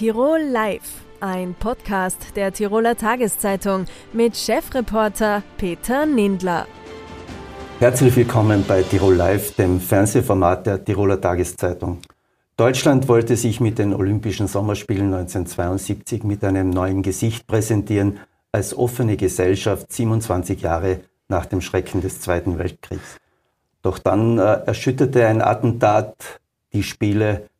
Tirol 0.00 0.40
Live, 0.50 1.04
ein 1.20 1.54
Podcast 1.54 2.34
der 2.34 2.54
Tiroler 2.54 2.96
Tageszeitung 2.96 3.84
mit 4.14 4.34
Chefreporter 4.34 5.42
Peter 5.58 6.06
Nindler. 6.06 6.66
Herzlich 7.80 8.16
willkommen 8.16 8.64
bei 8.66 8.82
Tirol 8.82 9.14
Live, 9.14 9.56
dem 9.56 9.78
Fernsehformat 9.78 10.66
der 10.66 10.82
Tiroler 10.82 11.20
Tageszeitung. 11.20 11.98
Deutschland 12.56 13.08
wollte 13.08 13.36
sich 13.36 13.60
mit 13.60 13.78
den 13.78 13.92
Olympischen 13.92 14.48
Sommerspielen 14.48 15.12
1972 15.12 16.24
mit 16.24 16.44
einem 16.44 16.70
neuen 16.70 17.02
Gesicht 17.02 17.46
präsentieren, 17.46 18.20
als 18.52 18.74
offene 18.74 19.18
Gesellschaft 19.18 19.92
27 19.92 20.62
Jahre 20.62 21.00
nach 21.28 21.44
dem 21.44 21.60
Schrecken 21.60 22.00
des 22.00 22.22
Zweiten 22.22 22.58
Weltkriegs. 22.58 23.18
Doch 23.82 23.98
dann 23.98 24.38
äh, 24.38 24.62
erschütterte 24.64 25.26
ein 25.26 25.42
Attentat 25.42 26.40
die 26.72 26.84
Spiele. 26.84 27.50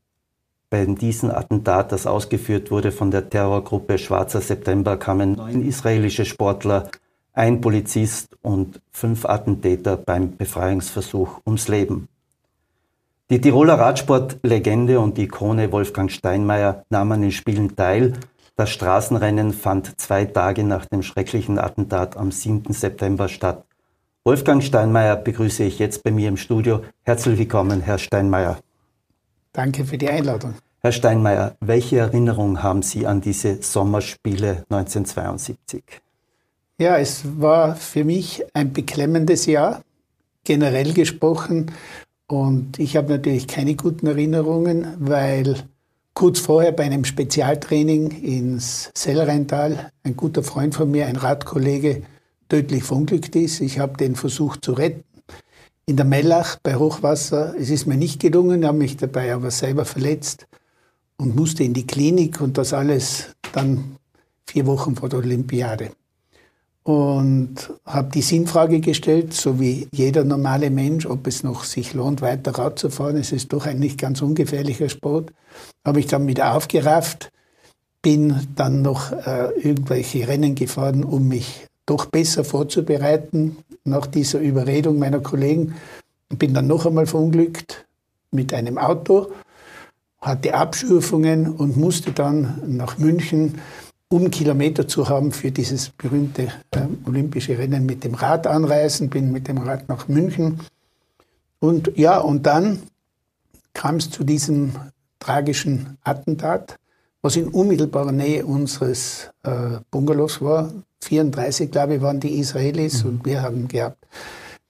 Bei 0.70 0.86
diesem 0.86 1.32
Attentat, 1.32 1.90
das 1.90 2.06
ausgeführt 2.06 2.70
wurde 2.70 2.92
von 2.92 3.10
der 3.10 3.28
Terrorgruppe 3.28 3.98
Schwarzer 3.98 4.40
September, 4.40 4.96
kamen 4.96 5.32
neun 5.32 5.66
israelische 5.66 6.24
Sportler, 6.24 6.88
ein 7.32 7.60
Polizist 7.60 8.38
und 8.40 8.80
fünf 8.92 9.24
Attentäter 9.24 9.96
beim 9.96 10.36
Befreiungsversuch 10.36 11.40
ums 11.44 11.66
Leben. 11.66 12.06
Die 13.30 13.40
Tiroler 13.40 13.80
Radsportlegende 13.80 15.00
und 15.00 15.18
Ikone 15.18 15.72
Wolfgang 15.72 16.10
Steinmeier 16.10 16.84
nahm 16.88 17.10
an 17.10 17.22
den 17.22 17.32
Spielen 17.32 17.74
teil. 17.74 18.12
Das 18.54 18.70
Straßenrennen 18.70 19.52
fand 19.52 20.00
zwei 20.00 20.24
Tage 20.24 20.62
nach 20.62 20.86
dem 20.86 21.02
schrecklichen 21.02 21.58
Attentat 21.58 22.16
am 22.16 22.30
7. 22.30 22.72
September 22.72 23.28
statt. 23.28 23.64
Wolfgang 24.24 24.62
Steinmeier 24.62 25.16
begrüße 25.16 25.64
ich 25.64 25.80
jetzt 25.80 26.04
bei 26.04 26.12
mir 26.12 26.28
im 26.28 26.36
Studio. 26.36 26.82
Herzlich 27.02 27.38
willkommen, 27.38 27.80
Herr 27.80 27.98
Steinmeier. 27.98 28.58
Danke 29.52 29.84
für 29.84 29.98
die 29.98 30.08
Einladung. 30.08 30.54
Herr 30.80 30.92
Steinmeier, 30.92 31.56
welche 31.60 31.98
Erinnerung 31.98 32.62
haben 32.62 32.82
Sie 32.82 33.06
an 33.06 33.20
diese 33.20 33.62
Sommerspiele 33.62 34.64
1972? 34.70 35.82
Ja, 36.78 36.96
es 36.96 37.22
war 37.38 37.76
für 37.76 38.04
mich 38.04 38.42
ein 38.54 38.72
beklemmendes 38.72 39.44
Jahr, 39.44 39.82
generell 40.44 40.94
gesprochen. 40.94 41.72
Und 42.26 42.78
ich 42.78 42.96
habe 42.96 43.12
natürlich 43.12 43.46
keine 43.46 43.74
guten 43.74 44.06
Erinnerungen, 44.06 44.86
weil 44.98 45.56
kurz 46.14 46.38
vorher 46.38 46.72
bei 46.72 46.84
einem 46.84 47.04
Spezialtraining 47.04 48.10
ins 48.22 48.90
Sellrheintal 48.94 49.90
ein 50.04 50.16
guter 50.16 50.42
Freund 50.42 50.74
von 50.74 50.90
mir, 50.90 51.06
ein 51.06 51.16
Radkollege, 51.16 52.02
tödlich 52.48 52.84
verunglückt 52.84 53.36
ist. 53.36 53.60
Ich 53.60 53.78
habe 53.78 53.96
den 53.96 54.16
versucht 54.16 54.64
zu 54.64 54.72
retten 54.72 55.04
in 55.90 55.96
der 55.96 56.06
Mellach 56.06 56.56
bei 56.62 56.76
Hochwasser. 56.76 57.52
Es 57.58 57.68
ist 57.68 57.86
mir 57.86 57.96
nicht 57.96 58.20
gelungen, 58.20 58.64
habe 58.64 58.78
mich 58.78 58.96
dabei 58.96 59.34
aber 59.34 59.50
selber 59.50 59.84
verletzt 59.84 60.46
und 61.16 61.34
musste 61.34 61.64
in 61.64 61.74
die 61.74 61.84
Klinik 61.86 62.40
und 62.40 62.58
das 62.58 62.72
alles 62.72 63.34
dann 63.52 63.96
vier 64.46 64.66
Wochen 64.66 64.94
vor 64.94 65.08
der 65.08 65.18
Olympiade. 65.18 65.90
Und 66.84 67.72
habe 67.84 68.12
die 68.12 68.22
Sinnfrage 68.22 68.78
gestellt, 68.78 69.34
so 69.34 69.58
wie 69.58 69.88
jeder 69.92 70.22
normale 70.22 70.70
Mensch, 70.70 71.06
ob 71.06 71.26
es 71.26 71.42
noch 71.42 71.64
sich 71.64 71.92
lohnt, 71.92 72.22
weiter 72.22 72.52
Rad 72.52 72.78
zu 72.78 72.88
fahren. 72.88 73.16
Es 73.16 73.32
ist 73.32 73.52
doch 73.52 73.66
ein 73.66 73.80
nicht 73.80 73.98
ganz 73.98 74.22
ungefährlicher 74.22 74.88
Sport. 74.88 75.32
Habe 75.84 75.98
ich 75.98 76.06
dann 76.06 76.28
wieder 76.28 76.54
aufgerafft, 76.54 77.32
bin 78.00 78.46
dann 78.54 78.80
noch 78.80 79.10
äh, 79.10 79.50
irgendwelche 79.60 80.28
Rennen 80.28 80.54
gefahren, 80.54 81.02
um 81.02 81.26
mich 81.26 81.66
doch 81.86 82.06
besser 82.06 82.44
vorzubereiten 82.44 83.58
nach 83.84 84.06
dieser 84.06 84.40
Überredung 84.40 84.98
meiner 84.98 85.20
Kollegen. 85.20 85.74
Bin 86.28 86.54
dann 86.54 86.66
noch 86.66 86.86
einmal 86.86 87.06
verunglückt 87.06 87.86
mit 88.30 88.54
einem 88.54 88.78
Auto, 88.78 89.32
hatte 90.20 90.54
Abschürfungen 90.54 91.52
und 91.52 91.76
musste 91.76 92.12
dann 92.12 92.62
nach 92.66 92.98
München, 92.98 93.58
um 94.08 94.30
Kilometer 94.30 94.88
zu 94.88 95.08
haben 95.08 95.32
für 95.32 95.50
dieses 95.50 95.90
berühmte 95.90 96.48
äh, 96.72 96.80
olympische 97.06 97.56
Rennen 97.56 97.86
mit 97.86 98.04
dem 98.04 98.14
Rad 98.14 98.46
anreisen. 98.46 99.08
Bin 99.08 99.30
mit 99.30 99.48
dem 99.48 99.58
Rad 99.58 99.88
nach 99.88 100.08
München. 100.08 100.60
Und 101.60 101.92
ja, 101.96 102.18
und 102.18 102.44
dann 102.46 102.82
kam 103.72 103.96
es 103.96 104.10
zu 104.10 104.24
diesem 104.24 104.72
tragischen 105.20 105.98
Attentat, 106.02 106.76
was 107.22 107.36
in 107.36 107.48
unmittelbarer 107.48 108.12
Nähe 108.12 108.44
unseres 108.46 109.30
äh, 109.42 109.78
Bungalows 109.90 110.40
war. 110.40 110.72
34, 111.02 111.70
glaube 111.70 111.96
ich, 111.96 112.02
waren 112.02 112.20
die 112.20 112.38
Israelis 112.38 113.04
mhm. 113.04 113.10
und 113.10 113.24
wir 113.24 113.42
haben 113.42 113.68
gehabt 113.68 114.06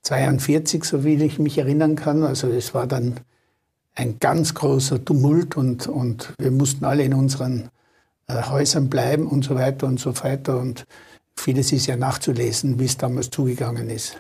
42, 0.03 0.85
so 0.85 1.05
wie 1.05 1.23
ich 1.23 1.39
mich 1.39 1.59
erinnern 1.59 1.97
kann. 1.97 2.23
Also 2.23 2.49
es 2.49 2.75
war 2.75 2.87
dann 2.87 3.21
ein 3.95 4.19
ganz 4.19 4.55
großer 4.55 5.05
Tumult 5.05 5.57
und, 5.57 5.87
und 5.87 6.33
wir 6.39 6.51
mussten 6.51 6.85
alle 6.85 7.03
in 7.03 7.15
unseren 7.15 7.71
äh, 8.29 8.43
Häusern 8.43 8.89
bleiben 8.89 9.27
und 9.27 9.45
so 9.45 9.55
weiter 9.55 9.87
und 9.87 10.01
so 10.01 10.15
weiter. 10.23 10.59
Und 10.59 10.85
vieles 11.37 11.73
ist 11.73 11.87
ja 11.87 11.97
nachzulesen, 11.97 12.79
wie 12.79 12.87
es 12.87 12.97
damals 12.97 13.31
zugegangen 13.31 13.91
ist. 13.91 14.19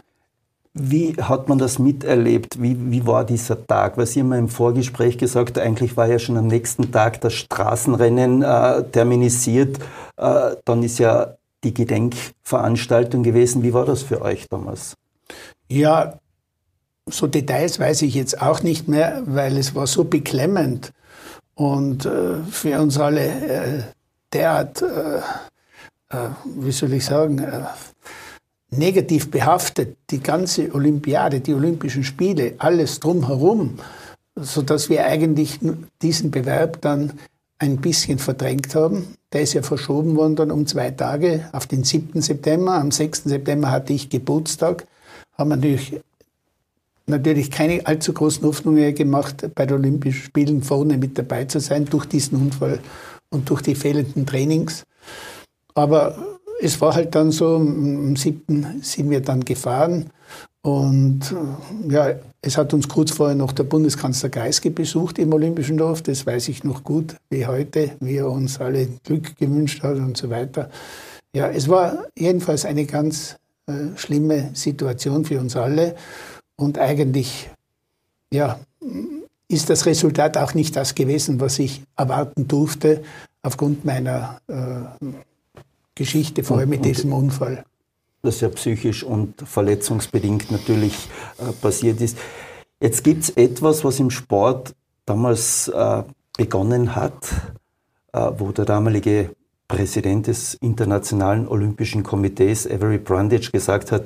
Wie 0.72 1.16
hat 1.20 1.48
man 1.48 1.58
das 1.58 1.80
miterlebt? 1.80 2.62
Wie, 2.62 2.76
wie 2.92 3.04
war 3.04 3.24
dieser 3.24 3.66
Tag? 3.66 3.96
Weil 3.96 4.06
Sie 4.06 4.20
haben 4.20 4.32
im 4.32 4.48
Vorgespräch 4.48 5.18
gesagt, 5.18 5.58
eigentlich 5.58 5.96
war 5.96 6.06
ja 6.06 6.20
schon 6.20 6.36
am 6.36 6.46
nächsten 6.46 6.92
Tag 6.92 7.20
das 7.22 7.34
Straßenrennen 7.34 8.42
äh, 8.42 8.84
terminisiert. 8.84 9.78
Äh, 10.16 10.52
dann 10.64 10.84
ist 10.84 11.00
ja 11.00 11.34
die 11.64 11.74
Gedenkveranstaltung 11.74 13.22
gewesen. 13.22 13.62
Wie 13.62 13.72
war 13.72 13.84
das 13.84 14.02
für 14.02 14.22
euch 14.22 14.48
damals? 14.48 14.96
Ja, 15.68 16.18
so 17.06 17.26
Details 17.26 17.78
weiß 17.78 18.02
ich 18.02 18.14
jetzt 18.14 18.40
auch 18.40 18.62
nicht 18.62 18.88
mehr, 18.88 19.22
weil 19.26 19.56
es 19.56 19.74
war 19.74 19.86
so 19.86 20.04
beklemmend 20.04 20.92
und 21.54 22.06
äh, 22.06 22.42
für 22.50 22.80
uns 22.80 22.98
alle 22.98 23.26
äh, 23.26 23.82
derart, 24.32 24.82
äh, 24.82 25.18
äh 26.10 26.30
wie 26.44 26.72
soll 26.72 26.92
ich 26.94 27.04
sagen, 27.04 27.38
äh, 27.38 27.62
negativ 28.70 29.30
behaftet, 29.30 29.96
die 30.10 30.20
ganze 30.20 30.72
Olympiade, 30.74 31.40
die 31.40 31.54
Olympischen 31.54 32.04
Spiele, 32.04 32.54
alles 32.58 33.00
drumherum, 33.00 33.78
sodass 34.36 34.88
wir 34.88 35.04
eigentlich 35.04 35.58
diesen 36.02 36.30
Bewerb 36.30 36.80
dann 36.80 37.12
ein 37.58 37.78
bisschen 37.78 38.18
verdrängt 38.18 38.74
haben. 38.74 39.14
Der 39.32 39.42
ist 39.42 39.52
ja 39.52 39.62
verschoben 39.62 40.16
worden 40.16 40.36
dann 40.36 40.50
um 40.50 40.66
zwei 40.66 40.90
Tage 40.90 41.48
auf 41.52 41.66
den 41.66 41.84
7. 41.84 42.20
September. 42.20 42.74
Am 42.74 42.90
6. 42.90 43.24
September 43.24 43.70
hatte 43.70 43.92
ich 43.92 44.10
Geburtstag. 44.10 44.86
Haben 45.38 45.50
natürlich, 45.50 46.00
natürlich 47.06 47.50
keine 47.50 47.86
allzu 47.86 48.12
großen 48.12 48.44
Hoffnungen 48.44 48.94
gemacht, 48.94 49.48
bei 49.54 49.66
den 49.66 49.78
Olympischen 49.78 50.22
Spielen 50.22 50.62
vorne 50.62 50.98
mit 50.98 51.16
dabei 51.16 51.44
zu 51.44 51.60
sein 51.60 51.84
durch 51.84 52.06
diesen 52.06 52.40
Unfall 52.40 52.80
und 53.30 53.48
durch 53.48 53.62
die 53.62 53.76
fehlenden 53.76 54.26
Trainings. 54.26 54.82
Aber 55.74 56.18
es 56.60 56.80
war 56.80 56.94
halt 56.94 57.14
dann 57.14 57.30
so, 57.30 57.56
am 57.56 58.16
7. 58.16 58.80
sind 58.82 59.10
wir 59.10 59.20
dann 59.20 59.44
gefahren 59.44 60.10
und 60.62 61.20
äh, 61.32 61.92
ja, 61.92 62.14
es 62.42 62.58
hat 62.58 62.74
uns 62.74 62.88
kurz 62.88 63.10
vorher 63.10 63.36
noch 63.36 63.52
der 63.52 63.64
Bundeskanzler 63.64 64.28
Geiske 64.28 64.70
besucht 64.70 65.18
im 65.18 65.32
Olympischen 65.32 65.78
Dorf. 65.78 66.02
Das 66.02 66.26
weiß 66.26 66.48
ich 66.48 66.64
noch 66.64 66.84
gut, 66.84 67.16
wie 67.30 67.46
heute, 67.46 67.92
wie 68.00 68.16
er 68.16 68.30
uns 68.30 68.60
alle 68.60 68.86
Glück 69.04 69.36
gewünscht 69.36 69.82
hat 69.82 69.96
und 69.96 70.16
so 70.16 70.28
weiter. 70.28 70.70
Ja, 71.32 71.48
es 71.48 71.68
war 71.68 72.04
jedenfalls 72.18 72.64
eine 72.64 72.84
ganz 72.84 73.36
äh, 73.66 73.96
schlimme 73.96 74.50
Situation 74.52 75.24
für 75.24 75.40
uns 75.40 75.56
alle. 75.56 75.94
Und 76.56 76.78
eigentlich, 76.78 77.48
ja, 78.32 78.60
ist 79.48 79.70
das 79.70 79.86
Resultat 79.86 80.36
auch 80.36 80.54
nicht 80.54 80.76
das 80.76 80.94
gewesen, 80.94 81.40
was 81.40 81.58
ich 81.58 81.82
erwarten 81.96 82.48
durfte, 82.48 83.02
aufgrund 83.42 83.84
meiner 83.84 84.40
äh, 84.46 85.06
Geschichte 85.94 86.44
vorher 86.44 86.66
mit 86.66 86.84
diesem 86.84 87.12
Unfall 87.12 87.64
das 88.22 88.40
ja 88.40 88.48
psychisch 88.48 89.02
und 89.02 89.34
verletzungsbedingt 89.42 90.50
natürlich 90.50 91.08
äh, 91.38 91.52
passiert 91.52 92.00
ist. 92.00 92.18
Jetzt 92.80 93.04
gibt 93.04 93.24
es 93.24 93.30
etwas, 93.30 93.84
was 93.84 94.00
im 94.00 94.10
Sport 94.10 94.74
damals 95.06 95.68
äh, 95.68 96.02
begonnen 96.36 96.94
hat, 96.96 97.14
äh, 98.12 98.30
wo 98.38 98.52
der 98.52 98.64
damalige 98.64 99.30
Präsident 99.68 100.26
des 100.26 100.54
Internationalen 100.54 101.46
Olympischen 101.46 102.02
Komitees, 102.02 102.66
Avery 102.66 102.98
Brundage, 102.98 103.50
gesagt 103.52 103.92
hat, 103.92 104.04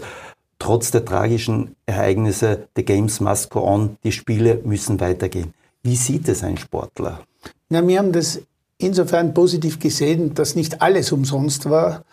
trotz 0.58 0.90
der 0.90 1.04
tragischen 1.04 1.74
Ereignisse, 1.86 2.68
the 2.76 2.84
games 2.84 3.20
must 3.20 3.50
go 3.50 3.60
on, 3.60 3.96
die 4.04 4.12
Spiele 4.12 4.60
müssen 4.64 5.00
weitergehen. 5.00 5.54
Wie 5.82 5.96
sieht 5.96 6.28
es 6.28 6.42
ein 6.42 6.58
Sportler? 6.58 7.20
Na, 7.68 7.86
wir 7.86 7.98
haben 7.98 8.12
das 8.12 8.40
insofern 8.78 9.34
positiv 9.34 9.78
gesehen, 9.78 10.34
dass 10.34 10.54
nicht 10.54 10.82
alles 10.82 11.12
umsonst 11.12 11.68
war, 11.70 12.04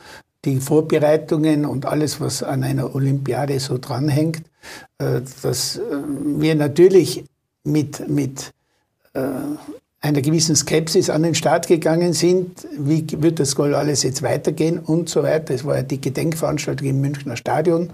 die 0.45 0.59
Vorbereitungen 0.59 1.65
und 1.65 1.85
alles, 1.85 2.19
was 2.19 2.41
an 2.43 2.63
einer 2.63 2.95
Olympiade 2.95 3.59
so 3.59 3.77
dranhängt, 3.77 4.41
äh, 4.97 5.21
dass 5.43 5.77
äh, 5.77 5.81
wir 6.37 6.55
natürlich 6.55 7.25
mit, 7.63 8.07
mit 8.09 8.51
äh, 9.13 9.21
einer 10.01 10.21
gewissen 10.21 10.55
Skepsis 10.55 11.11
an 11.11 11.21
den 11.23 11.35
Start 11.35 11.67
gegangen 11.67 12.13
sind. 12.13 12.67
Wie 12.75 13.05
wird 13.21 13.39
das 13.39 13.55
Goal 13.55 13.75
alles 13.75 14.01
jetzt 14.01 14.23
weitergehen 14.23 14.79
und 14.79 15.09
so 15.09 15.21
weiter. 15.21 15.53
Es 15.53 15.63
war 15.63 15.75
ja 15.75 15.83
die 15.83 16.01
Gedenkveranstaltung 16.01 16.87
im 16.87 17.01
Münchner 17.01 17.37
Stadion. 17.37 17.91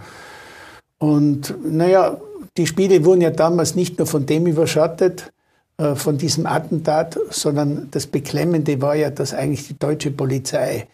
Und 1.00 1.54
naja, 1.66 2.18
die 2.56 2.66
Spiele 2.66 3.04
wurden 3.04 3.22
ja 3.22 3.30
damals 3.30 3.76
nicht 3.76 3.98
nur 3.98 4.08
von 4.08 4.26
dem 4.26 4.48
überschattet, 4.48 5.32
von 5.94 6.18
diesem 6.18 6.48
Attentat, 6.48 7.20
sondern 7.30 7.90
das 7.92 8.08
Beklemmende 8.08 8.82
war 8.82 8.96
ja, 8.96 9.12
dass 9.12 9.36
eigentlich 9.36 9.68
die 9.68 9.78
deutsche 9.78 10.10
Polizei 10.10 10.88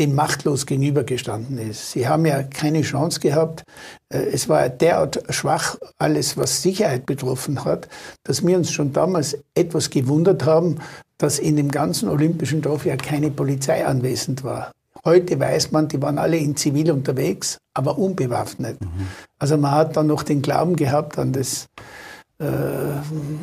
dem 0.00 0.14
machtlos 0.14 0.66
gegenübergestanden 0.66 1.58
ist. 1.58 1.92
Sie 1.92 2.08
haben 2.08 2.24
ja 2.24 2.42
keine 2.42 2.80
Chance 2.80 3.20
gehabt. 3.20 3.62
Äh, 4.08 4.18
es 4.32 4.48
war 4.48 4.68
derart 4.68 5.22
schwach, 5.28 5.76
alles, 5.98 6.36
was 6.36 6.62
Sicherheit 6.62 7.06
betroffen 7.06 7.64
hat, 7.64 7.88
dass 8.24 8.44
wir 8.44 8.56
uns 8.56 8.72
schon 8.72 8.92
damals 8.92 9.38
etwas 9.54 9.90
gewundert 9.90 10.44
haben, 10.46 10.78
dass 11.18 11.38
in 11.38 11.56
dem 11.56 11.70
ganzen 11.70 12.08
olympischen 12.08 12.62
Dorf 12.62 12.86
ja 12.86 12.96
keine 12.96 13.30
Polizei 13.30 13.86
anwesend 13.86 14.42
war. 14.42 14.72
Heute 15.04 15.38
weiß 15.38 15.70
man, 15.70 15.88
die 15.88 16.00
waren 16.00 16.18
alle 16.18 16.36
in 16.36 16.56
Zivil 16.56 16.90
unterwegs, 16.90 17.58
aber 17.74 17.98
unbewaffnet. 17.98 18.80
Mhm. 18.80 19.06
Also 19.38 19.56
man 19.56 19.72
hat 19.72 19.96
dann 19.96 20.06
noch 20.06 20.22
den 20.22 20.42
Glauben 20.42 20.76
gehabt 20.76 21.18
an 21.18 21.32
das 21.32 21.66
äh, 22.38 22.46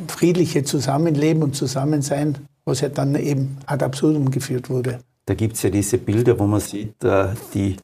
friedliche 0.08 0.64
Zusammenleben 0.64 1.44
und 1.44 1.56
Zusammensein, 1.56 2.48
was 2.66 2.82
ja 2.82 2.90
dann 2.90 3.16
eben 3.16 3.58
ad 3.68 3.86
absurdum 3.86 4.32
geführt 4.32 4.70
wurde. 4.70 5.00
Da 5.28 5.34
gibt 5.34 5.58
es 5.58 5.62
ja 5.62 5.70
diese 5.70 5.98
Bilder, 5.98 6.40
wo 6.40 6.48
man 6.48 6.62
sieht, 6.62 7.04
äh, 7.04 7.28
die 7.54 7.76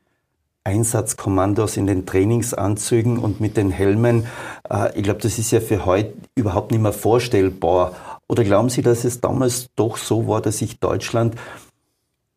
Einsatzkommandos 0.64 1.76
in 1.76 1.88
den 1.88 2.06
Trainingsanzügen 2.06 3.20
und 3.20 3.42
mit 3.42 3.58
den 3.58 3.70
Helmen. 3.70 4.28
Äh, 4.70 4.98
ich 4.98 5.04
glaube, 5.04 5.20
das 5.20 5.38
ist 5.38 5.52
ja 5.52 5.60
für 5.60 5.86
heute 5.86 6.14
überhaupt 6.36 6.72
nicht 6.72 6.80
mehr 6.80 6.94
vorstellbar. 6.94 8.22
Oder 8.30 8.46
glauben 8.46 8.70
Sie, 8.70 8.82
dass 8.82 9.04
es 9.04 9.20
damals 9.20 9.68
doch 9.76 9.98
so 9.98 10.26
war, 10.26 10.40
dass 10.40 10.60
sich 10.60 10.80
Deutschland 10.80 11.36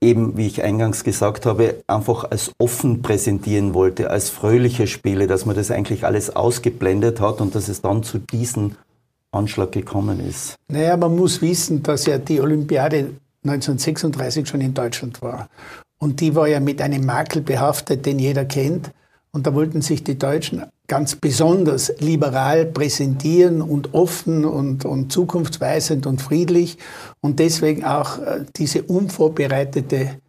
eben, 0.01 0.37
wie 0.37 0.49
ich 0.49 0.65
eingangs 0.65 1.05
gesagt 1.05 1.47
habe, 1.47 1.85
einfach 1.87 2.25
als 2.25 2.51
offen 2.59 3.01
präsentieren 3.01 3.75
wollte, 3.75 4.11
als 4.11 4.29
fröhliche 4.29 4.89
Spiele, 4.89 5.29
dass 5.29 5.47
man 5.47 5.55
das 5.55 5.71
eigentlich 5.71 6.05
alles 6.05 6.35
ausgeblendet 6.35 7.21
hat 7.21 7.41
und 7.41 7.55
dass 7.55 7.69
es 7.69 7.81
dann 7.81 8.03
zu 8.03 8.19
diesem 8.19 8.73
Anschlag 9.31 9.71
gekommen 9.71 10.19
ist? 10.19 10.57
Naja, 10.67 10.97
man 10.97 11.15
muss 11.15 11.41
wissen, 11.41 11.81
dass 11.85 12.07
ja 12.07 12.19
die 12.19 12.41
Olympiade 12.41 13.13
1936 13.49 14.49
schon 14.49 14.61
in 14.61 14.75
Deutschland 14.75 15.23
war. 15.23 15.49
Und 15.99 16.21
die 16.21 16.35
war 16.35 16.49
ja 16.49 16.61
mit 16.61 16.81
einem 16.83 17.07
Makel 17.07 17.43
behaftet, 17.43 18.05
den 18.07 18.19
jeder 18.19 18.45
kennt. 18.45 18.91
Und 19.33 19.47
da 19.47 19.55
wollten 19.55 19.83
sich 19.83 20.05
die 20.05 20.19
Deutschen 20.19 20.65
ganz 20.87 21.17
besonders 21.17 21.93
liberal 21.99 22.65
präsentieren 22.65 23.61
und 23.61 23.93
offen 23.93 24.45
und, 24.45 24.85
und 24.85 25.13
zukunftsweisend 25.13 26.07
und 26.07 26.23
friedlich 26.23 26.79
und 27.21 27.39
deswegen 27.39 27.85
auch 27.85 28.19
äh, 28.19 28.45
diese 28.57 28.83
unvorbereitete 28.83 30.21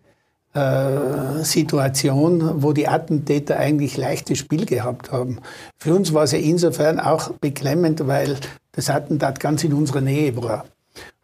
äh, 0.53 1.43
Situation, 1.43 2.63
wo 2.63 2.73
die 2.73 2.87
Attentäter 2.87 3.57
eigentlich 3.57 3.97
leichtes 3.97 4.39
Spiel 4.39 4.65
gehabt 4.65 5.11
haben. 5.11 5.39
Für 5.77 5.93
uns 5.93 6.13
war 6.13 6.23
es 6.23 6.31
ja 6.31 6.39
insofern 6.39 6.99
auch 6.99 7.29
beklemmend, 7.33 8.07
weil 8.07 8.37
das 8.71 8.89
Attentat 8.89 9.39
ganz 9.39 9.63
in 9.63 9.73
unserer 9.73 10.01
Nähe 10.01 10.35
war. 10.35 10.65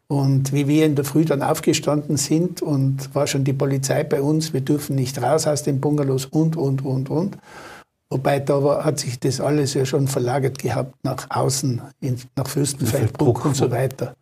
Und 0.07 0.53
wie 0.53 0.67
wir 0.67 0.85
in 0.85 0.95
der 0.95 1.05
Früh 1.05 1.25
dann 1.25 1.41
aufgestanden 1.41 2.17
sind 2.17 2.61
und 2.61 3.13
war 3.15 3.25
schon 3.25 3.43
die 3.43 3.53
Polizei 3.53 4.03
bei 4.03 4.21
uns, 4.21 4.53
wir 4.53 4.61
dürfen 4.61 4.95
nicht 4.95 5.21
raus 5.21 5.47
aus 5.47 5.63
den 5.63 5.79
Bungalows 5.79 6.25
und, 6.25 6.55
und, 6.55 6.85
und, 6.85 7.09
und. 7.09 7.37
Wobei 8.09 8.39
da 8.39 8.63
war, 8.63 8.85
hat 8.85 8.99
sich 8.99 9.19
das 9.19 9.41
alles 9.41 9.73
ja 9.73 9.85
schon 9.85 10.07
verlagert 10.07 10.59
gehabt 10.59 10.93
nach 11.03 11.25
außen, 11.29 11.81
in, 11.99 12.17
nach 12.35 12.47
Fürstenfeldbruck 12.47 13.43
und 13.45 13.55
so 13.55 13.71
weiter. 13.71 14.15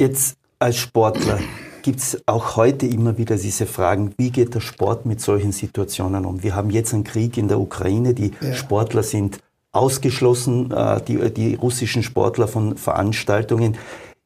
Jetzt 0.00 0.36
als 0.60 0.76
Sportler 0.76 1.40
gibt 1.82 1.98
es 1.98 2.22
auch 2.26 2.56
heute 2.56 2.86
immer 2.86 3.18
wieder 3.18 3.36
diese 3.36 3.66
Fragen, 3.66 4.14
wie 4.18 4.30
geht 4.30 4.54
der 4.54 4.60
Sport 4.60 5.04
mit 5.04 5.20
solchen 5.20 5.52
Situationen 5.52 6.24
um? 6.24 6.42
Wir 6.42 6.54
haben 6.54 6.70
jetzt 6.70 6.94
einen 6.94 7.04
Krieg 7.04 7.36
in 7.36 7.48
der 7.48 7.60
Ukraine, 7.60 8.14
die 8.14 8.32
ja. 8.40 8.54
Sportler 8.54 9.02
sind 9.02 9.38
ausgeschlossen, 9.72 10.70
äh, 10.70 11.00
die, 11.02 11.30
die 11.30 11.54
russischen 11.56 12.02
Sportler 12.02 12.48
von 12.48 12.76
Veranstaltungen. 12.76 13.76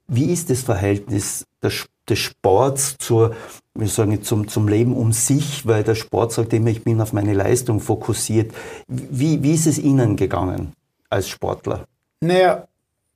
Wie 0.09 0.33
ist 0.33 0.49
das 0.49 0.63
Verhältnis 0.63 1.45
des, 1.63 1.87
des 2.09 2.19
Sports 2.19 2.97
zur, 2.99 3.35
wir 3.75 3.89
sagen, 3.89 4.23
zum, 4.23 4.49
zum 4.49 4.67
Leben 4.67 4.97
um 4.97 5.13
sich? 5.13 5.67
Weil 5.67 5.85
der 5.85 5.95
Sport 5.95 6.33
sagt 6.33 6.55
immer, 6.55 6.71
ich 6.71 6.83
bin 6.83 7.01
auf 7.01 7.13
meine 7.13 7.35
Leistung 7.35 7.81
fokussiert. 7.81 8.53
Wie, 8.89 9.43
wie 9.43 9.53
ist 9.53 9.67
es 9.67 9.79
Ihnen 9.79 10.17
gegangen 10.17 10.73
als 11.11 11.29
Sportler? 11.29 11.87
Naja, 12.21 12.67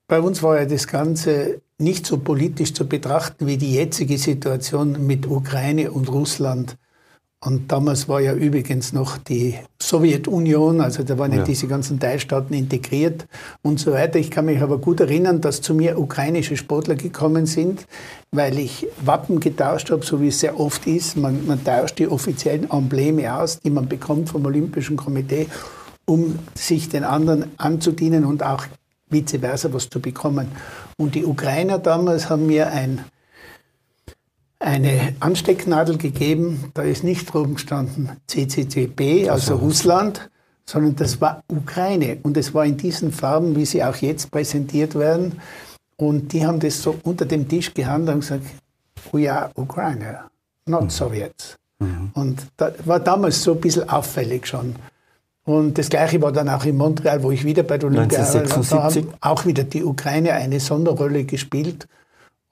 bei 0.07 0.21
uns 0.21 0.43
war 0.43 0.59
ja 0.59 0.67
das 0.67 0.87
Ganze 0.87 1.63
nicht 1.79 2.07
so 2.07 2.19
politisch 2.19 2.75
zu 2.75 2.87
betrachten 2.87 3.47
wie 3.47 3.57
die 3.57 3.75
jetzige 3.75 4.19
Situation 4.19 5.07
mit 5.07 5.27
Ukraine 5.27 5.91
und 5.91 6.11
Russland. 6.11 6.77
Und 7.45 7.73
damals 7.73 8.09
war 8.09 8.21
ja 8.21 8.35
übrigens 8.35 8.93
noch 8.93 9.19
die 9.19 9.57
Sowjetunion, 9.81 10.81
also 10.81 11.03
da 11.03 11.19
waren 11.19 11.33
ja, 11.33 11.39
ja 11.39 11.45
diese 11.45 11.67
ganzen 11.67 11.99
Teilstaaten 11.99 12.55
integriert 12.55 13.27
und 13.63 13.81
so 13.81 13.91
weiter. 13.91 14.21
Ich 14.21 14.31
kann 14.31 14.45
mich 14.45 14.63
aber 14.63 14.79
gut 14.79 15.01
erinnern, 15.01 15.41
dass 15.41 15.61
zu 15.61 15.75
mir 15.75 15.99
ukrainische 15.99 16.57
Sportler 16.57 16.95
gekommen 16.95 17.47
sind, 17.47 17.85
weil 18.31 18.61
ich 18.61 18.87
Wappen 19.05 19.41
getauscht 19.41 19.91
habe, 19.91 20.07
so 20.07 20.21
wie 20.21 20.29
es 20.29 20.39
sehr 20.39 20.61
oft 20.61 20.87
ist. 20.87 21.17
Man, 21.17 21.45
man 21.45 21.65
tauscht 21.65 21.99
die 21.99 22.07
offiziellen 22.07 22.71
Embleme 22.71 23.35
aus, 23.35 23.59
die 23.59 23.71
man 23.71 23.89
bekommt 23.89 24.29
vom 24.29 24.47
Olympischen 24.47 24.97
Komitee, 24.97 25.49
um 26.05 26.39
sich 26.55 26.91
den 26.91 27.03
anderen 27.03 27.47
anzudienen 27.57 28.25
und 28.25 28.45
auch 28.45 28.67
vice 29.11 29.41
versa 29.41 29.73
was 29.73 29.91
zu 29.91 29.99
bekommen. 29.99 30.47
Und 30.97 31.17
die 31.17 31.25
Ukrainer 31.25 31.81
damals 31.81 32.31
haben 32.31 32.47
mir 32.47 32.71
ein 32.71 33.05
eine 34.63 35.15
Anstecknadel 35.21 35.99
gegeben. 35.99 36.71
Da 36.75 36.83
ist 36.83 37.05
nicht 37.05 37.33
drum 37.33 37.55
gestanden 37.55 38.11
CCCB, 38.27 39.29
also, 39.29 39.57
Russland, 39.57 40.31
sondern 40.65 40.97
das 40.97 41.21
war 41.21 41.43
Ukraine. 41.49 42.19
Und 42.23 42.37
es 42.37 42.55
war 42.55 42.65
in 42.65 42.77
diesen 42.77 43.13
Farben, 43.13 43.57
wie 43.57 43.67
sie 43.67 43.83
auch 43.85 43.97
jetzt 43.97 44.31
präsentiert 44.31 44.95
werden. 44.95 45.41
Und 45.97 46.33
die 46.33 46.47
haben 46.47 46.61
das 46.61 46.83
so 46.83 46.97
unter 47.03 47.27
dem 47.27 47.49
Tisch 47.49 47.75
gehandelt 47.75 48.15
und 48.15 48.21
gesagt, 48.21 48.45
we 49.13 49.33
are 49.33 49.51
Ukraine, 49.55 50.21
not 50.67 50.85
mhm. 50.85 50.91
Sowjets. 50.91 51.57
Mhm. 51.79 52.11
Und 52.15 52.47
das 52.57 52.75
war 52.85 53.01
damals 53.01 53.43
so 53.43 53.53
ein 53.53 53.61
bisschen 53.61 53.89
auffällig 53.89 54.47
schon. 54.47 54.75
Und 55.45 55.77
das 55.77 55.89
Gleiche 55.89 56.23
war 56.23 56.31
dann 56.31 56.49
auch 56.49 56.65
in 56.65 56.77
Montreal, 56.77 57.23
wo 57.23 57.33
ich 57.33 57.45
wieder 57.45 57.65
bei 57.65 57.77
der 57.77 57.89
Olympiade 57.89 58.49
war. 58.49 58.63
Da 58.63 58.83
haben 58.85 59.09
auch 59.21 59.45
wieder 59.45 59.65
die 59.65 59.83
Ukraine 59.83 60.33
eine 60.35 60.61
Sonderrolle 60.61 61.25
gespielt 61.25 61.89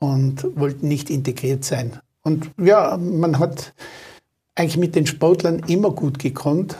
und 0.01 0.45
wollten 0.57 0.89
nicht 0.89 1.11
integriert 1.11 1.65
sein. 1.65 2.01
Und 2.23 2.51
ja, 2.59 2.97
man 2.97 3.39
hat 3.39 3.73
eigentlich 4.57 4.77
mit 4.77 4.97
den 4.97 5.07
Sportlern 5.07 5.61
immer 5.69 5.93
gut 5.93 6.19
gekonnt, 6.19 6.77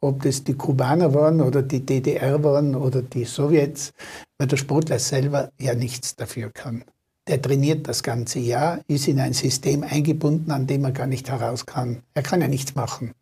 ob 0.00 0.22
das 0.22 0.44
die 0.44 0.54
Kubaner 0.54 1.14
waren 1.14 1.40
oder 1.40 1.62
die 1.62 1.80
DDR 1.80 2.42
waren 2.42 2.74
oder 2.74 3.00
die 3.00 3.24
Sowjets, 3.24 3.92
weil 4.36 4.48
der 4.48 4.56
Sportler 4.56 4.98
selber 4.98 5.50
ja 5.58 5.74
nichts 5.74 6.16
dafür 6.16 6.50
kann. 6.50 6.84
Der 7.26 7.40
trainiert 7.40 7.88
das 7.88 8.02
ganze 8.02 8.38
Jahr, 8.38 8.80
ist 8.86 9.08
in 9.08 9.18
ein 9.18 9.32
System 9.32 9.82
eingebunden, 9.82 10.50
an 10.50 10.66
dem 10.66 10.84
er 10.84 10.92
gar 10.92 11.06
nicht 11.06 11.30
heraus 11.30 11.64
kann. 11.64 12.02
Er 12.12 12.22
kann 12.22 12.42
ja 12.42 12.48
nichts 12.48 12.74
machen. 12.74 13.12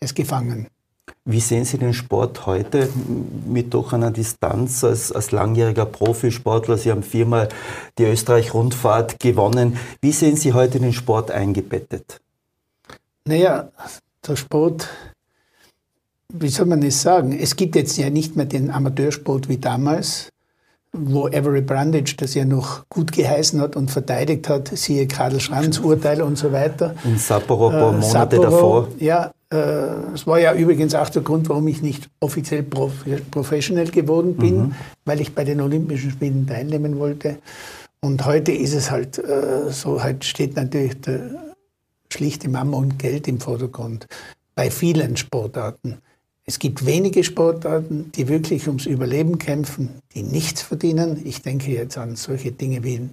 Er 0.00 0.06
ist 0.06 0.14
gefangen. 0.14 0.68
Wie 1.28 1.40
sehen 1.40 1.64
Sie 1.64 1.76
den 1.76 1.92
Sport 1.92 2.46
heute 2.46 2.88
mit 3.46 3.74
doch 3.74 3.92
einer 3.92 4.12
Distanz 4.12 4.84
als, 4.84 5.10
als 5.10 5.32
langjähriger 5.32 5.84
Profisportler? 5.84 6.78
Sie 6.78 6.92
haben 6.92 7.02
viermal 7.02 7.48
die 7.98 8.04
Österreich-Rundfahrt 8.04 9.18
gewonnen. 9.18 9.76
Wie 10.00 10.12
sehen 10.12 10.36
Sie 10.36 10.52
heute 10.52 10.78
den 10.78 10.92
Sport 10.92 11.32
eingebettet? 11.32 12.20
Naja, 13.24 13.70
der 14.24 14.36
Sport, 14.36 14.88
wie 16.32 16.48
soll 16.48 16.66
man 16.66 16.80
es 16.84 17.02
sagen? 17.02 17.36
Es 17.36 17.56
gibt 17.56 17.74
jetzt 17.74 17.96
ja 17.98 18.08
nicht 18.08 18.36
mehr 18.36 18.46
den 18.46 18.70
Amateursport 18.70 19.48
wie 19.48 19.58
damals, 19.58 20.28
wo 20.92 21.26
Avery 21.26 21.60
Brandage 21.60 22.14
das 22.16 22.34
ja 22.34 22.44
noch 22.44 22.88
gut 22.88 23.10
geheißen 23.10 23.60
hat 23.60 23.74
und 23.74 23.90
verteidigt 23.90 24.48
hat, 24.48 24.68
siehe 24.68 25.08
Karl 25.08 25.40
Schranz 25.40 25.80
Urteil 25.80 26.22
und 26.22 26.38
so 26.38 26.52
weiter. 26.52 26.94
In 27.02 27.18
Sapporo 27.18 27.70
ein 27.70 27.72
paar 27.72 27.92
Monate 27.92 28.36
Sapporo, 28.36 28.42
davor. 28.42 28.88
Ja, 29.00 29.32
das 29.48 30.22
äh, 30.22 30.26
war 30.26 30.40
ja 30.40 30.54
übrigens 30.54 30.94
auch 30.94 31.08
der 31.08 31.22
Grund, 31.22 31.48
warum 31.48 31.68
ich 31.68 31.80
nicht 31.80 32.10
offiziell 32.20 32.64
prof 32.64 32.92
professional 33.30 33.86
geworden 33.86 34.36
bin, 34.36 34.56
mhm. 34.56 34.74
weil 35.04 35.20
ich 35.20 35.34
bei 35.34 35.44
den 35.44 35.60
Olympischen 35.60 36.10
Spielen 36.10 36.46
teilnehmen 36.46 36.98
wollte. 36.98 37.38
Und 38.00 38.24
heute 38.24 38.52
ist 38.52 38.74
es 38.74 38.90
halt 38.90 39.18
äh, 39.18 39.70
so, 39.70 40.02
halt 40.02 40.24
steht 40.24 40.56
natürlich 40.56 41.00
der 41.00 41.30
schlichte 42.12 42.48
Mama 42.48 42.76
und 42.76 42.98
Geld 42.98 43.28
im 43.28 43.40
Vordergrund 43.40 44.06
bei 44.54 44.70
vielen 44.70 45.16
Sportarten. 45.16 45.98
Es 46.44 46.58
gibt 46.58 46.86
wenige 46.86 47.24
Sportarten, 47.24 48.10
die 48.12 48.28
wirklich 48.28 48.66
ums 48.68 48.86
Überleben 48.86 49.38
kämpfen, 49.38 50.02
die 50.14 50.22
nichts 50.22 50.62
verdienen. 50.62 51.20
Ich 51.24 51.42
denke 51.42 51.70
jetzt 51.70 51.98
an 51.98 52.16
solche 52.16 52.52
Dinge 52.52 52.84
wie 52.84 53.08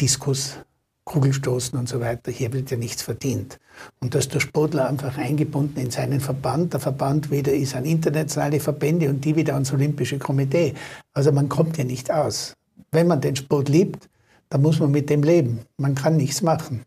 Diskus, 0.00 0.56
Kugelstoßen 1.04 1.78
und 1.78 1.88
so 1.88 2.00
weiter. 2.00 2.30
Hier 2.30 2.52
wird 2.52 2.70
ja 2.70 2.76
nichts 2.76 3.02
verdient. 3.02 3.58
Und 4.00 4.14
da 4.14 4.18
ist 4.18 4.32
der 4.34 4.40
Sportler 4.40 4.88
einfach 4.88 5.18
eingebunden 5.18 5.80
in 5.80 5.90
seinen 5.90 6.20
Verband. 6.20 6.72
Der 6.72 6.80
Verband 6.80 7.30
wieder 7.30 7.52
ist 7.52 7.74
an 7.74 7.84
internationale 7.84 8.60
Verbände 8.60 9.08
und 9.08 9.24
die 9.24 9.34
wieder 9.34 9.54
ans 9.54 9.72
Olympische 9.72 10.18
Komitee. 10.18 10.74
Also 11.12 11.32
man 11.32 11.48
kommt 11.48 11.78
ja 11.78 11.84
nicht 11.84 12.10
aus. 12.10 12.54
Wenn 12.92 13.06
man 13.06 13.20
den 13.20 13.36
Sport 13.36 13.68
liebt, 13.68 14.08
dann 14.48 14.62
muss 14.62 14.80
man 14.80 14.90
mit 14.90 15.10
dem 15.10 15.22
leben. 15.22 15.60
Man 15.78 15.94
kann 15.94 16.16
nichts 16.16 16.42
machen. 16.42 16.82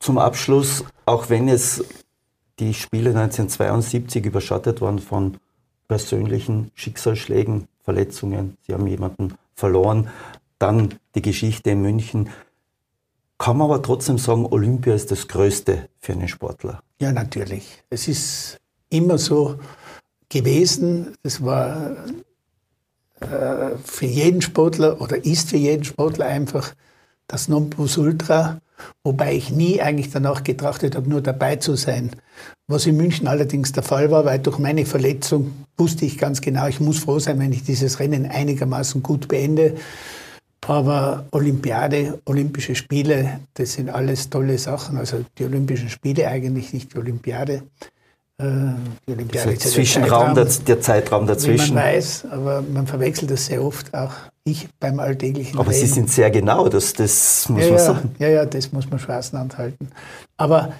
Zum 0.00 0.18
Abschluss, 0.18 0.84
auch 1.06 1.28
wenn 1.28 1.48
es 1.48 1.84
die 2.58 2.74
Spiele 2.74 3.10
1972 3.10 4.24
überschattet 4.24 4.80
waren 4.80 4.98
von 4.98 5.38
persönlichen 5.88 6.70
Schicksalsschlägen, 6.74 7.66
Verletzungen. 7.82 8.56
Sie 8.66 8.74
haben 8.74 8.86
jemanden 8.86 9.34
verloren. 9.54 10.08
Dann 10.58 10.94
die 11.14 11.22
Geschichte 11.22 11.70
in 11.70 11.82
München. 11.82 12.28
Kann 13.38 13.56
man 13.56 13.70
aber 13.70 13.82
trotzdem 13.82 14.18
sagen, 14.18 14.46
Olympia 14.46 14.94
ist 14.94 15.10
das 15.10 15.28
Größte 15.28 15.88
für 16.00 16.12
einen 16.12 16.28
Sportler. 16.28 16.82
Ja, 17.00 17.12
natürlich. 17.12 17.82
Es 17.88 18.08
ist 18.08 18.58
immer 18.90 19.16
so 19.16 19.58
gewesen. 20.28 21.14
Das 21.22 21.42
war 21.44 21.96
äh, 23.20 23.76
für 23.84 24.06
jeden 24.06 24.42
Sportler 24.42 25.00
oder 25.00 25.24
ist 25.24 25.50
für 25.50 25.56
jeden 25.56 25.84
Sportler 25.84 26.26
einfach 26.26 26.74
das 27.28 27.48
Nonplusultra, 27.48 28.60
wobei 29.04 29.34
ich 29.34 29.50
nie 29.50 29.80
eigentlich 29.80 30.10
danach 30.10 30.42
getrachtet 30.44 30.96
habe, 30.96 31.08
nur 31.08 31.20
dabei 31.20 31.56
zu 31.56 31.76
sein. 31.76 32.10
Was 32.66 32.86
in 32.86 32.96
München 32.96 33.28
allerdings 33.28 33.72
der 33.72 33.82
Fall 33.82 34.10
war, 34.10 34.24
weil 34.24 34.38
durch 34.38 34.58
meine 34.58 34.86
Verletzung 34.86 35.66
wusste 35.76 36.04
ich 36.04 36.18
ganz 36.18 36.40
genau, 36.40 36.66
ich 36.66 36.80
muss 36.80 36.98
froh 36.98 37.18
sein, 37.18 37.38
wenn 37.38 37.52
ich 37.52 37.64
dieses 37.64 38.00
Rennen 38.00 38.26
einigermaßen 38.26 39.02
gut 39.02 39.28
beende. 39.28 39.76
Aber 40.68 41.24
Olympiade, 41.30 42.20
Olympische 42.26 42.74
Spiele, 42.74 43.40
das 43.54 43.72
sind 43.72 43.88
alles 43.88 44.28
tolle 44.28 44.58
Sachen. 44.58 44.98
Also 44.98 45.24
die 45.38 45.44
Olympischen 45.44 45.88
Spiele 45.88 46.28
eigentlich, 46.28 46.74
nicht 46.74 46.92
die 46.92 46.98
Olympiade. 46.98 47.62
Äh, 48.36 48.44
die 49.06 49.12
Olympiade 49.12 49.52
ist 49.52 49.62
Zwischenraum, 49.62 50.34
der, 50.34 50.46
Zeitraum, 50.46 50.64
der 50.66 50.80
Zeitraum 50.80 51.26
dazwischen. 51.26 51.74
Man 51.74 51.84
weiß, 51.84 52.26
aber 52.30 52.62
man 52.62 52.86
verwechselt 52.86 53.30
das 53.30 53.46
sehr 53.46 53.62
oft, 53.62 53.94
auch 53.94 54.12
ich 54.44 54.68
beim 54.78 55.00
alltäglichen 55.00 55.58
Aber 55.58 55.70
Reden. 55.70 55.86
Sie 55.86 55.92
sind 55.92 56.10
sehr 56.10 56.30
genau, 56.30 56.68
das, 56.68 56.92
das 56.92 57.48
muss 57.48 57.64
ja, 57.64 57.70
man 57.70 57.78
sagen. 57.78 58.14
Ja, 58.18 58.28
ja, 58.28 58.44
das 58.44 58.70
muss 58.70 58.90
man 58.90 58.98
Straßenhand 58.98 59.56
halten. 59.56 59.88
Aber 60.36 60.74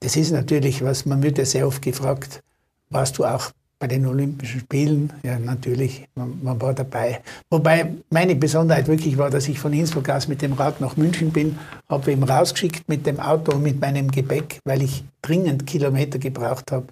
das 0.00 0.14
ist 0.14 0.30
natürlich 0.30 0.84
was, 0.84 1.04
man 1.04 1.20
wird 1.24 1.38
ja 1.38 1.44
sehr 1.44 1.66
oft 1.66 1.82
gefragt, 1.82 2.42
warst 2.90 3.18
du 3.18 3.24
auch 3.24 3.50
bei 3.78 3.86
den 3.86 4.06
Olympischen 4.06 4.60
Spielen? 4.60 5.12
Ja, 5.22 5.38
natürlich, 5.38 6.06
man, 6.14 6.38
man, 6.42 6.60
war 6.60 6.74
dabei. 6.74 7.20
Wobei 7.50 7.94
meine 8.10 8.34
Besonderheit 8.34 8.88
wirklich 8.88 9.18
war, 9.18 9.30
dass 9.30 9.48
ich 9.48 9.58
von 9.58 9.72
Innsbruck 9.72 10.08
aus 10.08 10.28
mit 10.28 10.42
dem 10.42 10.54
Rad 10.54 10.80
nach 10.80 10.96
München 10.96 11.30
bin, 11.30 11.58
habe 11.88 12.12
ihn 12.12 12.22
rausgeschickt 12.22 12.88
mit 12.88 13.06
dem 13.06 13.20
Auto 13.20 13.52
und 13.52 13.62
mit 13.62 13.80
meinem 13.80 14.10
Gepäck, 14.10 14.60
weil 14.64 14.82
ich 14.82 15.04
dringend 15.22 15.66
Kilometer 15.66 16.18
gebraucht 16.18 16.72
habe, 16.72 16.86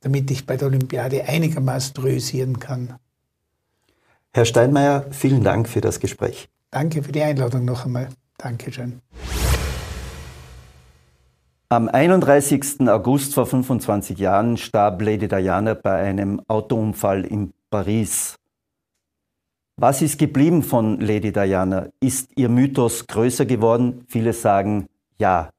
damit 0.00 0.30
ich 0.30 0.46
bei 0.46 0.56
der 0.56 0.68
Olympiade 0.68 1.24
einigermaßen 1.24 1.96
rösieren 2.02 2.58
kann. 2.58 2.94
Herr 4.32 4.44
Steinmeier, 4.44 5.06
vielen 5.10 5.44
Dank 5.44 5.68
für 5.68 5.80
das 5.80 6.00
Gespräch. 6.00 6.48
Danke 6.70 7.02
für 7.02 7.12
die 7.12 7.22
Einladung 7.22 7.64
noch 7.64 7.84
einmal. 7.84 8.08
Dankeschön. 8.36 9.00
Am 11.70 11.88
31. 11.88 12.86
August 12.88 13.32
vor 13.34 13.46
25 13.46 14.18
Jahren 14.18 14.58
starb 14.58 15.00
Lady 15.00 15.26
Diana 15.28 15.72
bei 15.72 15.94
einem 15.94 16.42
Autounfall 16.46 17.24
in 17.24 17.54
Paris. 17.70 18.36
Was 19.76 20.02
ist 20.02 20.18
geblieben 20.18 20.62
von 20.62 21.00
Lady 21.00 21.32
Diana? 21.32 21.88
Ist 22.00 22.30
ihr 22.36 22.50
Mythos 22.50 23.06
größer 23.06 23.46
geworden? 23.46 24.04
Viele 24.08 24.34
sagen 24.34 24.88
ja. 25.18 25.50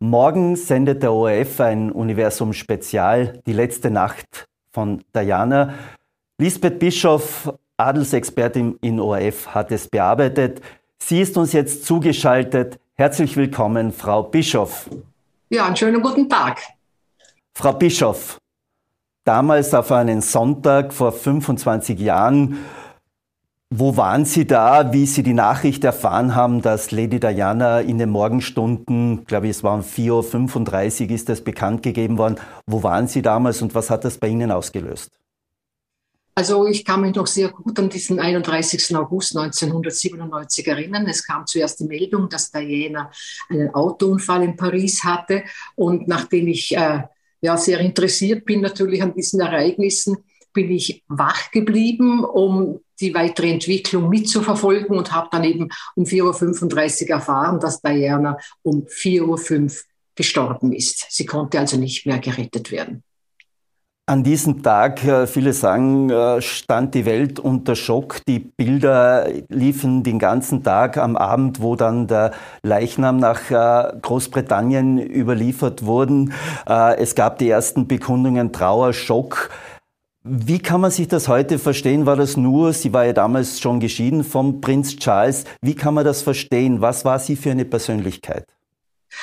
Morgen 0.00 0.56
sendet 0.56 1.04
der 1.04 1.12
ORF 1.12 1.60
ein 1.60 1.92
Universum 1.92 2.52
Spezial, 2.52 3.40
die 3.46 3.52
letzte 3.52 3.92
Nacht 3.92 4.48
von 4.72 5.04
Diana. 5.14 5.74
Lisbeth 6.38 6.80
Bischoff, 6.80 7.54
Adelsexpertin 7.76 8.76
in 8.80 8.98
ORF, 8.98 9.54
hat 9.54 9.70
es 9.70 9.86
bearbeitet. 9.86 10.60
Sie 10.98 11.20
ist 11.20 11.36
uns 11.36 11.52
jetzt 11.52 11.86
zugeschaltet. 11.86 12.80
Herzlich 12.94 13.36
willkommen, 13.36 13.92
Frau 13.92 14.24
Bischoff. 14.24 14.90
Ja, 15.52 15.66
einen 15.66 15.76
schönen 15.76 16.00
guten 16.00 16.30
Tag. 16.30 16.62
Frau 17.54 17.74
Bischof, 17.74 18.38
damals 19.24 19.74
auf 19.74 19.92
einen 19.92 20.22
Sonntag 20.22 20.94
vor 20.94 21.12
25 21.12 22.00
Jahren, 22.00 22.64
wo 23.68 23.98
waren 23.98 24.24
Sie 24.24 24.46
da, 24.46 24.94
wie 24.94 25.04
Sie 25.04 25.22
die 25.22 25.34
Nachricht 25.34 25.84
erfahren 25.84 26.34
haben, 26.34 26.62
dass 26.62 26.90
Lady 26.90 27.20
Diana 27.20 27.80
in 27.80 27.98
den 27.98 28.08
Morgenstunden, 28.08 29.26
glaube 29.26 29.46
ich, 29.46 29.50
es 29.50 29.62
waren 29.62 29.82
4.35 29.82 31.04
Uhr, 31.04 31.10
ist 31.10 31.28
das 31.28 31.42
bekannt 31.42 31.82
gegeben 31.82 32.16
worden. 32.16 32.36
Wo 32.66 32.82
waren 32.82 33.06
Sie 33.06 33.20
damals 33.20 33.60
und 33.60 33.74
was 33.74 33.90
hat 33.90 34.06
das 34.06 34.16
bei 34.16 34.28
Ihnen 34.28 34.50
ausgelöst? 34.52 35.10
Also 36.34 36.66
ich 36.66 36.84
kann 36.84 37.02
mich 37.02 37.14
noch 37.14 37.26
sehr 37.26 37.50
gut 37.50 37.78
an 37.78 37.90
diesen 37.90 38.18
31. 38.18 38.96
August 38.96 39.36
1997 39.36 40.66
erinnern. 40.66 41.06
Es 41.06 41.26
kam 41.26 41.46
zuerst 41.46 41.80
die 41.80 41.84
Meldung, 41.84 42.28
dass 42.28 42.50
Diana 42.50 43.10
einen 43.50 43.74
Autounfall 43.74 44.42
in 44.44 44.56
Paris 44.56 45.04
hatte. 45.04 45.42
Und 45.74 46.08
nachdem 46.08 46.48
ich 46.48 46.74
äh, 46.74 47.02
ja 47.42 47.56
sehr 47.58 47.80
interessiert 47.80 48.46
bin 48.46 48.62
natürlich 48.62 49.02
an 49.02 49.14
diesen 49.14 49.40
Ereignissen, 49.40 50.16
bin 50.54 50.70
ich 50.70 51.02
wach 51.08 51.50
geblieben, 51.50 52.24
um 52.24 52.80
die 53.00 53.14
weitere 53.14 53.50
Entwicklung 53.50 54.08
mitzuverfolgen 54.08 54.96
und 54.96 55.12
habe 55.12 55.28
dann 55.30 55.44
eben 55.44 55.68
um 55.96 56.04
4.35 56.04 57.04
Uhr 57.04 57.10
erfahren, 57.10 57.60
dass 57.60 57.80
Diana 57.82 58.38
um 58.62 58.86
4.05 58.86 59.62
Uhr 59.62 59.70
gestorben 60.14 60.72
ist. 60.72 61.06
Sie 61.10 61.26
konnte 61.26 61.58
also 61.58 61.76
nicht 61.76 62.06
mehr 62.06 62.18
gerettet 62.18 62.70
werden. 62.70 63.02
An 64.12 64.22
diesem 64.22 64.62
Tag, 64.62 65.02
äh, 65.06 65.26
viele 65.26 65.54
sagen, 65.54 66.10
äh, 66.10 66.42
stand 66.42 66.94
die 66.94 67.06
Welt 67.06 67.40
unter 67.40 67.74
Schock. 67.74 68.20
Die 68.28 68.40
Bilder 68.40 69.26
liefen 69.48 70.02
den 70.02 70.18
ganzen 70.18 70.62
Tag 70.62 70.98
am 70.98 71.16
Abend, 71.16 71.62
wo 71.62 71.76
dann 71.76 72.08
der 72.08 72.32
Leichnam 72.62 73.16
nach 73.16 73.50
äh, 73.50 73.96
Großbritannien 74.02 74.98
überliefert 74.98 75.86
wurden. 75.86 76.34
Es 76.66 77.14
gab 77.14 77.38
die 77.38 77.48
ersten 77.48 77.88
Bekundungen 77.88 78.52
Trauer, 78.52 78.92
Schock. 78.92 79.48
Wie 80.24 80.58
kann 80.58 80.82
man 80.82 80.90
sich 80.90 81.08
das 81.08 81.28
heute 81.28 81.58
verstehen? 81.58 82.04
War 82.04 82.16
das 82.16 82.36
nur, 82.36 82.74
sie 82.74 82.92
war 82.92 83.06
ja 83.06 83.14
damals 83.14 83.60
schon 83.60 83.80
geschieden 83.80 84.24
vom 84.24 84.60
Prinz 84.60 84.94
Charles. 84.96 85.44
Wie 85.62 85.74
kann 85.74 85.94
man 85.94 86.04
das 86.04 86.20
verstehen? 86.20 86.82
Was 86.82 87.06
war 87.06 87.18
sie 87.18 87.34
für 87.34 87.52
eine 87.52 87.64
Persönlichkeit? 87.64 88.46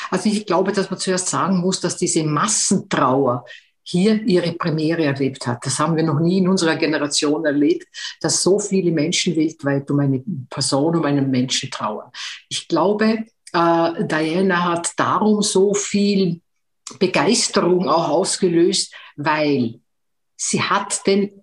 Also 0.10 0.30
ich 0.30 0.48
glaube, 0.48 0.72
dass 0.72 0.90
man 0.90 1.00
zuerst 1.00 1.28
sagen 1.28 1.58
muss, 1.58 1.80
dass 1.80 1.98
diese 1.98 2.24
Massentrauer 2.24 3.46
hier 3.84 4.22
ihre 4.24 4.54
Premiere 4.54 5.04
erlebt 5.06 5.48
hat. 5.48 5.66
Das 5.66 5.80
haben 5.80 5.96
wir 5.96 6.04
noch 6.04 6.20
nie 6.20 6.40
in 6.40 6.48
unserer 6.48 6.76
Generation 6.76 7.46
erlebt, 7.46 7.88
dass 8.22 8.44
so 8.44 8.60
viele 8.60 8.92
Menschen 8.92 9.36
weltweit 9.36 9.90
um 9.90 10.00
eine 10.00 10.24
Person, 10.50 10.96
um 10.96 11.06
einen 11.06 11.30
Menschen 11.30 11.72
trauern. 11.72 12.12
Ich 12.50 12.68
glaube, 12.68 13.26
äh, 13.54 14.06
Diana 14.06 14.64
hat 14.74 14.92
darum 14.98 15.42
so 15.42 15.74
viel 15.74 16.42
Begeisterung 17.00 17.88
auch 17.88 18.10
ausgelöst, 18.10 18.94
weil 19.16 19.80
sie 20.36 20.62
hat 20.62 21.06
den 21.06 21.39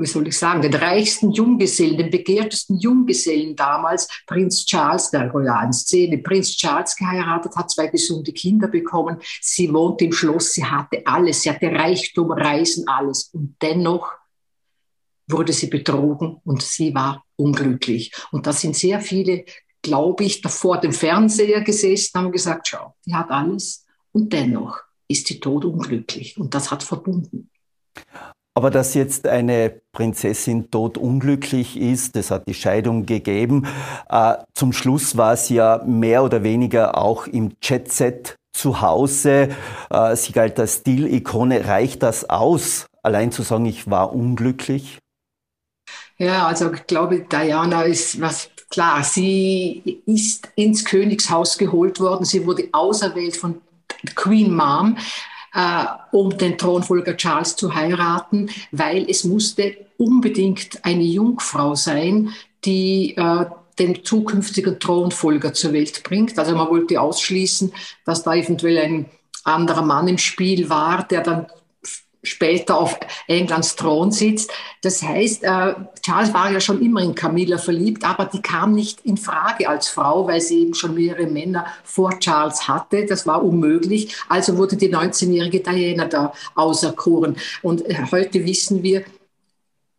wie 0.00 0.06
soll 0.06 0.28
ich 0.28 0.38
sagen, 0.38 0.62
den 0.62 0.74
reichsten 0.74 1.30
Junggesellen, 1.32 1.98
den 1.98 2.10
begehrtesten 2.10 2.78
Junggesellen 2.78 3.56
damals, 3.56 4.08
Prinz 4.26 4.64
Charles, 4.64 5.10
der 5.10 5.30
royalen 5.30 5.72
Szene, 5.72 6.18
Prinz 6.18 6.56
Charles 6.56 6.96
geheiratet, 6.96 7.56
hat 7.56 7.70
zwei 7.70 7.88
gesunde 7.88 8.32
Kinder 8.32 8.68
bekommen. 8.68 9.18
Sie 9.40 9.72
wohnte 9.72 10.04
im 10.04 10.12
Schloss, 10.12 10.52
sie 10.52 10.64
hatte 10.64 11.02
alles, 11.06 11.42
sie 11.42 11.50
hatte 11.50 11.70
Reichtum, 11.70 12.32
Reisen, 12.32 12.86
alles. 12.88 13.30
Und 13.32 13.56
dennoch 13.60 14.12
wurde 15.28 15.52
sie 15.52 15.68
betrogen 15.68 16.40
und 16.44 16.62
sie 16.62 16.94
war 16.94 17.24
unglücklich. 17.36 18.12
Und 18.32 18.46
da 18.46 18.52
sind 18.52 18.76
sehr 18.76 19.00
viele, 19.00 19.44
glaube 19.82 20.24
ich, 20.24 20.42
vor 20.42 20.78
dem 20.80 20.92
Fernseher 20.92 21.60
gesessen, 21.60 22.18
haben 22.18 22.32
gesagt, 22.32 22.68
schau, 22.68 22.94
die 23.06 23.14
hat 23.14 23.30
alles 23.30 23.86
und 24.12 24.32
dennoch 24.32 24.80
ist 25.06 25.26
sie 25.26 25.40
todunglücklich. 25.40 26.38
Und 26.38 26.54
das 26.54 26.70
hat 26.70 26.82
verbunden. 26.82 27.50
Aber 28.58 28.70
dass 28.70 28.94
jetzt 28.94 29.28
eine 29.28 29.80
Prinzessin 29.92 30.68
todunglücklich 30.68 31.76
ist, 31.76 32.16
das 32.16 32.32
hat 32.32 32.48
die 32.48 32.54
Scheidung 32.54 33.06
gegeben. 33.06 33.68
Äh, 34.08 34.34
zum 34.52 34.72
Schluss 34.72 35.16
war 35.16 35.36
sie 35.36 35.54
ja 35.54 35.80
mehr 35.86 36.24
oder 36.24 36.42
weniger 36.42 36.98
auch 36.98 37.28
im 37.28 37.52
Jet-Set 37.62 38.34
zu 38.52 38.80
Hause. 38.80 39.50
Äh, 39.90 40.16
sie 40.16 40.32
galt 40.32 40.58
als 40.58 40.78
Stilikone. 40.78 41.68
Reicht 41.68 42.02
das 42.02 42.28
aus, 42.28 42.86
allein 43.00 43.30
zu 43.30 43.44
sagen, 43.44 43.64
ich 43.64 43.88
war 43.88 44.12
unglücklich? 44.12 44.98
Ja, 46.16 46.48
also 46.48 46.72
ich 46.72 46.84
glaube, 46.88 47.20
Diana 47.30 47.82
ist 47.82 48.20
was 48.20 48.50
klar. 48.70 49.04
Sie 49.04 50.02
ist 50.04 50.48
ins 50.56 50.84
Königshaus 50.84 51.58
geholt 51.58 52.00
worden. 52.00 52.24
Sie 52.24 52.44
wurde 52.44 52.68
auserwählt 52.72 53.36
von 53.36 53.60
Queen 54.16 54.52
Mom 54.52 54.96
äh, 55.58 55.86
um 56.12 56.38
den 56.38 56.56
Thronfolger 56.56 57.16
Charles 57.16 57.56
zu 57.56 57.74
heiraten, 57.74 58.48
weil 58.70 59.10
es 59.10 59.24
musste 59.24 59.76
unbedingt 59.96 60.84
eine 60.84 61.02
Jungfrau 61.02 61.74
sein, 61.74 62.32
die 62.64 63.16
äh, 63.16 63.46
den 63.76 64.04
zukünftigen 64.04 64.78
Thronfolger 64.78 65.52
zur 65.52 65.72
Welt 65.72 66.04
bringt. 66.04 66.38
Also 66.38 66.54
man 66.54 66.68
wollte 66.68 67.00
ausschließen, 67.00 67.72
dass 68.04 68.22
da 68.22 68.34
eventuell 68.34 68.78
ein 68.78 69.06
anderer 69.42 69.82
Mann 69.82 70.06
im 70.06 70.18
Spiel 70.18 70.68
war, 70.68 71.02
der 71.08 71.22
dann 71.22 71.46
später 72.22 72.78
auf 72.78 72.98
Englands 73.26 73.76
Thron 73.76 74.10
sitzt. 74.10 74.50
Das 74.82 75.02
heißt, 75.02 75.44
äh, 75.44 75.74
Charles 76.02 76.34
war 76.34 76.50
ja 76.50 76.60
schon 76.60 76.82
immer 76.82 77.00
in 77.02 77.14
Camilla 77.14 77.58
verliebt, 77.58 78.04
aber 78.04 78.26
die 78.26 78.42
kam 78.42 78.72
nicht 78.72 79.00
in 79.04 79.16
Frage 79.16 79.68
als 79.68 79.88
Frau, 79.88 80.26
weil 80.26 80.40
sie 80.40 80.62
eben 80.62 80.74
schon 80.74 80.94
mehrere 80.94 81.26
Männer 81.26 81.66
vor 81.84 82.18
Charles 82.18 82.66
hatte. 82.68 83.06
Das 83.06 83.26
war 83.26 83.42
unmöglich. 83.42 84.16
Also 84.28 84.56
wurde 84.56 84.76
die 84.76 84.92
19-jährige 84.92 85.60
Diana 85.60 86.06
da 86.06 86.32
auserkoren. 86.54 87.36
Und 87.62 87.86
äh, 87.86 87.96
heute 88.10 88.44
wissen 88.44 88.82
wir, 88.82 89.04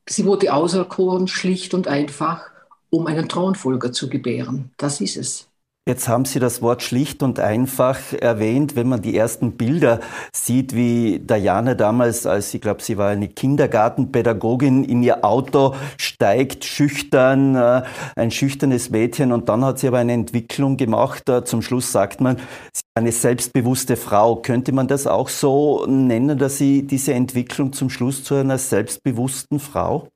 sie 0.08 0.26
wurde 0.26 0.54
auserkoren, 0.54 1.28
schlicht 1.28 1.74
und 1.74 1.88
einfach, 1.88 2.50
um 2.90 3.08
einen 3.08 3.30
Thronfolger 3.30 3.92
zu 3.92 4.10
gebären. 4.10 4.72
Das 4.78 5.02
ist 5.02 5.18
es. 5.18 5.49
Jetzt 5.88 6.08
haben 6.08 6.26
Sie 6.26 6.40
das 6.40 6.62
Wort 6.62 6.84
schlicht 6.84 7.24
und 7.24 7.40
einfach 7.40 7.98
erwähnt, 8.14 8.76
wenn 8.76 8.88
man 8.88 9.02
die 9.02 9.18
ersten 9.18 9.54
Bilder 9.54 10.02
sieht, 10.36 10.76
wie 10.76 11.18
Diana 11.18 11.74
damals, 11.74 12.28
als 12.28 12.54
ich 12.54 12.62
glaube, 12.62 12.84
sie 12.84 12.98
war 12.98 13.10
eine 13.10 13.28
Kindergartenpädagogin, 13.28 14.84
in 14.84 15.02
ihr 15.02 15.26
Auto 15.26 15.74
steigt, 15.98 16.64
schüchtern, 16.64 17.56
äh, 17.56 17.82
ein 18.16 18.30
schüchternes 18.30 18.92
Mädchen 18.92 19.32
und 19.32 19.50
dann 19.50 19.66
hat 19.66 19.80
sie 19.80 19.88
aber 19.88 19.98
eine 19.98 20.14
Entwicklung 20.14 20.78
gemacht. 20.78 21.28
Äh, 21.28 21.44
zum 21.44 21.64
Schluss 21.64 21.92
sagt 21.92 22.22
man, 22.22 22.36
sie 22.36 22.42
ist 22.76 22.84
eine 22.94 23.12
selbstbewusste 23.12 23.96
Frau. 23.96 24.36
Könnte 24.36 24.74
man 24.74 24.88
das 24.88 25.08
auch 25.08 25.30
so 25.30 25.88
nennen, 25.88 26.38
dass 26.38 26.60
sie 26.60 26.86
diese 26.86 27.16
Entwicklung 27.16 27.74
zum 27.74 27.90
Schluss 27.90 28.24
zu 28.24 28.36
einer 28.36 28.60
selbstbewussten 28.60 29.60
Frau? 29.60 30.08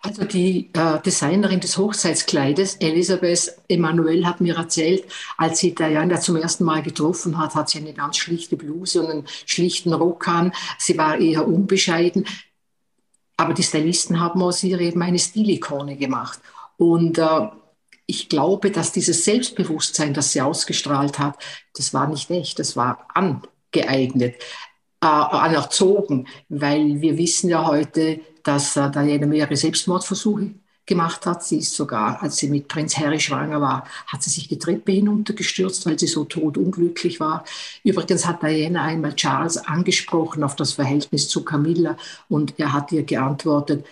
Also 0.00 0.24
die 0.24 0.70
äh, 0.74 1.00
Designerin 1.00 1.58
des 1.58 1.76
Hochzeitskleides, 1.76 2.76
Elisabeth 2.76 3.56
Emanuel, 3.68 4.26
hat 4.26 4.40
mir 4.40 4.56
erzählt, 4.56 5.04
als 5.36 5.58
sie 5.58 5.74
Diana 5.74 6.20
zum 6.20 6.36
ersten 6.36 6.64
Mal 6.64 6.82
getroffen 6.82 7.36
hat, 7.36 7.56
hat 7.56 7.68
sie 7.68 7.78
eine 7.78 7.94
ganz 7.94 8.16
schlichte 8.16 8.56
Bluse 8.56 9.02
und 9.02 9.10
einen 9.10 9.26
schlichten 9.44 9.92
Rock 9.92 10.28
an. 10.28 10.52
Sie 10.78 10.96
war 10.96 11.18
eher 11.18 11.48
unbescheiden. 11.48 12.26
Aber 13.36 13.54
die 13.54 13.62
Stylisten 13.64 14.20
haben 14.20 14.40
aus 14.40 14.62
ihr 14.62 14.80
eben 14.80 15.02
eine 15.02 15.18
Stilikone 15.18 15.96
gemacht. 15.96 16.38
Und 16.76 17.18
äh, 17.18 17.48
ich 18.06 18.28
glaube, 18.28 18.70
dass 18.70 18.92
dieses 18.92 19.24
Selbstbewusstsein, 19.24 20.14
das 20.14 20.32
sie 20.32 20.40
ausgestrahlt 20.40 21.18
hat, 21.18 21.42
das 21.74 21.92
war 21.92 22.06
nicht 22.06 22.30
echt, 22.30 22.60
das 22.60 22.76
war 22.76 23.08
angeeignet, 23.14 24.36
äh, 25.00 25.06
anerzogen, 25.06 26.28
weil 26.48 27.00
wir 27.00 27.18
wissen 27.18 27.50
ja 27.50 27.66
heute, 27.66 28.20
dass 28.48 28.76
äh, 28.76 28.90
Diana 28.90 29.26
mehrere 29.26 29.56
Selbstmordversuche 29.56 30.54
gemacht 30.86 31.26
hat. 31.26 31.44
Sie 31.44 31.58
ist 31.58 31.74
sogar, 31.76 32.22
als 32.22 32.38
sie 32.38 32.48
mit 32.48 32.66
Prinz 32.66 32.96
Harry 32.96 33.20
schwanger 33.20 33.60
war, 33.60 33.84
hat 34.06 34.22
sie 34.22 34.30
sich 34.30 34.48
die 34.48 34.58
Treppe 34.58 34.92
hinuntergestürzt, 34.92 35.84
weil 35.84 35.98
sie 35.98 36.06
so 36.06 36.24
todunglücklich 36.24 37.20
war. 37.20 37.44
Übrigens 37.84 38.26
hat 38.26 38.42
Diana 38.42 38.84
einmal 38.84 39.14
Charles 39.14 39.58
angesprochen 39.58 40.42
auf 40.42 40.56
das 40.56 40.72
Verhältnis 40.72 41.28
zu 41.28 41.44
Camilla 41.44 41.98
und 42.30 42.54
er 42.58 42.72
hat 42.72 42.90
ihr 42.90 43.02
geantwortet, 43.02 43.84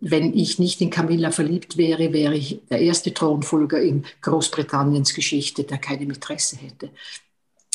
wenn 0.00 0.32
ich 0.32 0.58
nicht 0.58 0.80
in 0.80 0.90
Camilla 0.90 1.30
verliebt 1.30 1.76
wäre, 1.76 2.12
wäre 2.12 2.34
ich 2.34 2.60
der 2.70 2.80
erste 2.80 3.12
Thronfolger 3.12 3.82
in 3.82 4.06
Großbritanniens 4.22 5.12
Geschichte, 5.12 5.64
der 5.64 5.78
keine 5.78 6.06
Mätresse 6.06 6.56
hätte. 6.56 6.90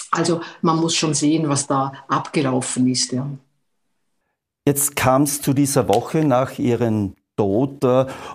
Also 0.10 0.42
man 0.62 0.78
muss 0.78 0.96
schon 0.96 1.14
sehen, 1.14 1.48
was 1.50 1.68
da 1.68 1.92
abgelaufen 2.08 2.88
ist. 2.88 3.12
Ja. 3.12 3.30
Jetzt 4.66 4.96
kam 4.96 5.24
es 5.24 5.42
zu 5.42 5.54
dieser 5.54 5.90
Woche 5.90 6.24
nach 6.24 6.58
ihrem 6.58 7.16
Tod, 7.36 7.84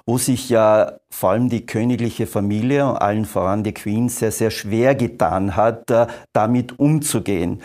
wo 0.04 0.18
sich 0.18 0.50
ja 0.50 0.98
vor 1.08 1.30
allem 1.30 1.48
die 1.48 1.64
königliche 1.64 2.26
Familie 2.26 2.86
und 2.86 2.96
allen 2.96 3.24
voran 3.24 3.64
die 3.64 3.72
Queen 3.72 4.10
sehr, 4.10 4.32
sehr 4.32 4.50
schwer 4.50 4.94
getan 4.94 5.56
hat, 5.56 5.90
äh, 5.90 6.06
damit 6.34 6.78
umzugehen. 6.78 7.62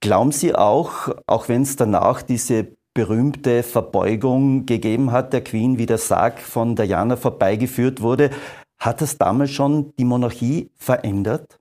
Glauben 0.00 0.32
Sie 0.32 0.54
auch, 0.54 1.10
auch 1.26 1.48
wenn 1.48 1.62
es 1.62 1.76
danach 1.76 2.22
diese 2.22 2.68
berühmte 2.94 3.62
Verbeugung 3.62 4.66
gegeben 4.66 5.12
hat, 5.12 5.32
der 5.32 5.44
Queen, 5.44 5.78
wie 5.78 5.86
der 5.86 5.98
Sarg 5.98 6.40
von 6.40 6.76
Diana 6.76 7.16
vorbeigeführt 7.16 8.00
wurde, 8.00 8.30
hat 8.78 9.00
das 9.00 9.18
damals 9.18 9.50
schon 9.50 9.92
die 9.98 10.04
Monarchie 10.04 10.70
verändert? 10.76 11.58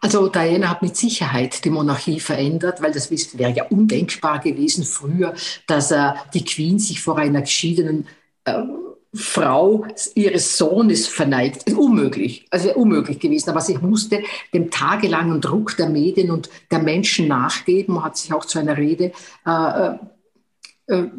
Also 0.00 0.28
Diana 0.28 0.70
hat 0.70 0.82
mit 0.82 0.96
Sicherheit 0.96 1.64
die 1.64 1.70
Monarchie 1.70 2.20
verändert, 2.20 2.80
weil 2.80 2.92
das 2.92 3.10
wäre 3.10 3.52
ja 3.52 3.64
undenkbar 3.66 4.38
gewesen 4.38 4.84
früher, 4.84 5.34
dass 5.66 5.90
äh, 5.90 6.12
die 6.32 6.44
Queen 6.44 6.78
sich 6.78 7.02
vor 7.02 7.18
einer 7.18 7.42
geschiedenen 7.42 8.06
äh, 8.44 8.62
Frau 9.12 9.86
ihres 10.14 10.56
Sohnes 10.56 11.08
verneigt. 11.08 11.70
Unmöglich, 11.72 12.46
also 12.50 12.72
unmöglich 12.74 13.18
gewesen. 13.18 13.50
Aber 13.50 13.60
sie 13.60 13.76
musste 13.78 14.22
dem 14.54 14.70
tagelangen 14.70 15.40
Druck 15.40 15.76
der 15.76 15.90
Medien 15.90 16.30
und 16.30 16.48
der 16.70 16.78
Menschen 16.78 17.28
nachgeben, 17.28 18.02
hat 18.04 18.16
sich 18.16 18.32
auch 18.32 18.44
zu 18.44 18.58
einer 18.58 18.76
Rede 18.76 19.12
äh, 19.46 19.88
äh, 19.88 19.96
äh 20.86 21.10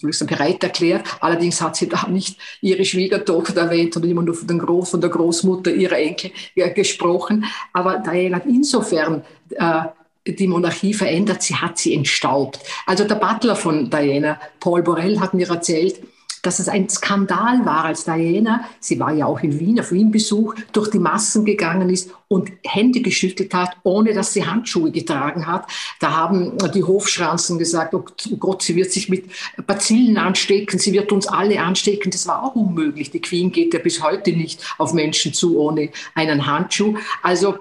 bereit 0.00 0.62
erklärt. 0.62 1.06
Allerdings 1.20 1.60
hat 1.60 1.76
sie 1.76 1.88
da 1.88 2.06
nicht 2.08 2.38
ihre 2.60 2.84
Schwiegertochter 2.84 3.62
erwähnt 3.62 3.96
oder 3.96 4.06
immer 4.06 4.22
nur 4.22 4.34
von, 4.34 4.58
Groß, 4.58 4.90
von 4.90 5.00
der 5.00 5.10
Großmutter 5.10 5.72
ihrer 5.72 5.98
Enkel 5.98 6.30
äh, 6.54 6.70
gesprochen. 6.70 7.44
Aber 7.72 7.98
Diana 7.98 8.36
hat 8.36 8.46
insofern 8.46 9.24
äh, 9.50 9.82
die 10.26 10.46
Monarchie 10.46 10.94
verändert, 10.94 11.42
sie 11.42 11.54
hat 11.54 11.78
sie 11.78 11.94
entstaubt. 11.94 12.60
Also 12.86 13.04
der 13.04 13.16
Butler 13.16 13.56
von 13.56 13.90
Diana, 13.90 14.40
Paul 14.58 14.82
Borrell, 14.82 15.20
hat 15.20 15.34
mir 15.34 15.48
erzählt, 15.48 16.00
dass 16.44 16.58
es 16.58 16.68
ein 16.68 16.88
Skandal 16.88 17.64
war, 17.64 17.84
als 17.86 18.04
Diana, 18.04 18.64
sie 18.78 19.00
war 19.00 19.12
ja 19.12 19.26
auch 19.26 19.40
in 19.40 19.58
Wien 19.58 19.80
auf 19.80 19.92
Wien-Besuch, 19.92 20.54
durch 20.72 20.90
die 20.90 20.98
Massen 20.98 21.44
gegangen 21.44 21.90
ist 21.90 22.10
und 22.28 22.52
Hände 22.64 23.00
geschüttelt 23.00 23.54
hat, 23.54 23.76
ohne 23.82 24.12
dass 24.12 24.32
sie 24.32 24.46
Handschuhe 24.46 24.90
getragen 24.90 25.46
hat. 25.46 25.66
Da 26.00 26.12
haben 26.12 26.58
die 26.74 26.84
Hofschranzen 26.84 27.58
gesagt, 27.58 27.94
oh 27.94 28.04
Gott, 28.38 28.62
sie 28.62 28.76
wird 28.76 28.92
sich 28.92 29.08
mit 29.08 29.30
Bazillen 29.66 30.18
anstecken, 30.18 30.78
sie 30.78 30.92
wird 30.92 31.12
uns 31.12 31.26
alle 31.26 31.60
anstecken. 31.60 32.10
Das 32.10 32.26
war 32.26 32.42
auch 32.42 32.54
unmöglich. 32.54 33.10
Die 33.10 33.20
Queen 33.20 33.50
geht 33.50 33.72
ja 33.72 33.80
bis 33.80 34.02
heute 34.02 34.32
nicht 34.32 34.74
auf 34.78 34.92
Menschen 34.92 35.32
zu 35.32 35.58
ohne 35.58 35.90
einen 36.14 36.46
Handschuh. 36.46 36.96
Also 37.22 37.56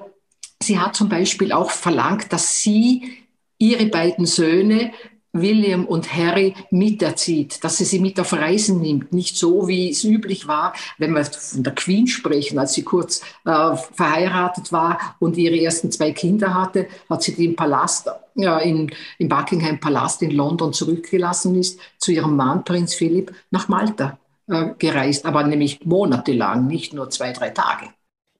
sie 0.62 0.80
hat 0.80 0.96
zum 0.96 1.08
Beispiel 1.08 1.52
auch 1.52 1.72
verlangt, 1.72 2.34
dass 2.34 2.60
sie 2.60 3.24
ihre 3.58 3.86
beiden 3.86 4.26
Söhne 4.26 4.92
William 5.34 5.86
und 5.86 6.14
Harry 6.16 6.54
miterzieht, 6.70 7.64
dass 7.64 7.78
sie 7.78 7.86
sie 7.86 8.00
mit 8.00 8.20
auf 8.20 8.34
Reisen 8.34 8.80
nimmt. 8.80 9.12
Nicht 9.12 9.36
so, 9.36 9.68
wie 9.68 9.90
es 9.90 10.04
üblich 10.04 10.48
war, 10.48 10.74
wenn 11.00 11.14
wir 11.14 11.26
von 11.26 11.64
der 11.64 11.74
Queen 11.74 12.08
sprechen, 12.08 12.60
als 12.60 12.74
sie 12.74 12.84
kurz 12.84 13.22
äh, 13.46 13.76
verheiratet 13.76 14.72
war 14.72 15.16
und 15.20 15.36
ihre 15.38 15.60
ersten 15.60 15.92
zwei 15.92 16.12
Kinder 16.12 16.54
hatte, 16.54 16.88
hat 17.10 17.24
sie 17.24 17.36
die 17.36 17.46
im 17.46 17.56
Palast, 17.56 18.10
ja, 18.36 18.60
in, 18.60 18.92
im 19.18 19.28
Buckingham 19.28 19.80
Palast 19.80 20.22
in 20.22 20.32
London 20.32 20.72
zurückgelassen 20.72 21.56
ist, 21.56 21.80
zu 21.98 22.12
ihrem 22.12 22.36
Mann, 22.36 22.64
Prinz 22.64 22.94
Philipp, 22.94 23.34
nach 23.50 23.68
Malta 23.68 24.20
äh, 24.48 24.70
gereist, 24.78 25.26
aber 25.26 25.44
nämlich 25.44 25.84
monatelang, 25.84 26.68
nicht 26.68 26.94
nur 26.94 27.10
zwei, 27.10 27.32
drei 27.32 27.50
Tage. 27.50 27.90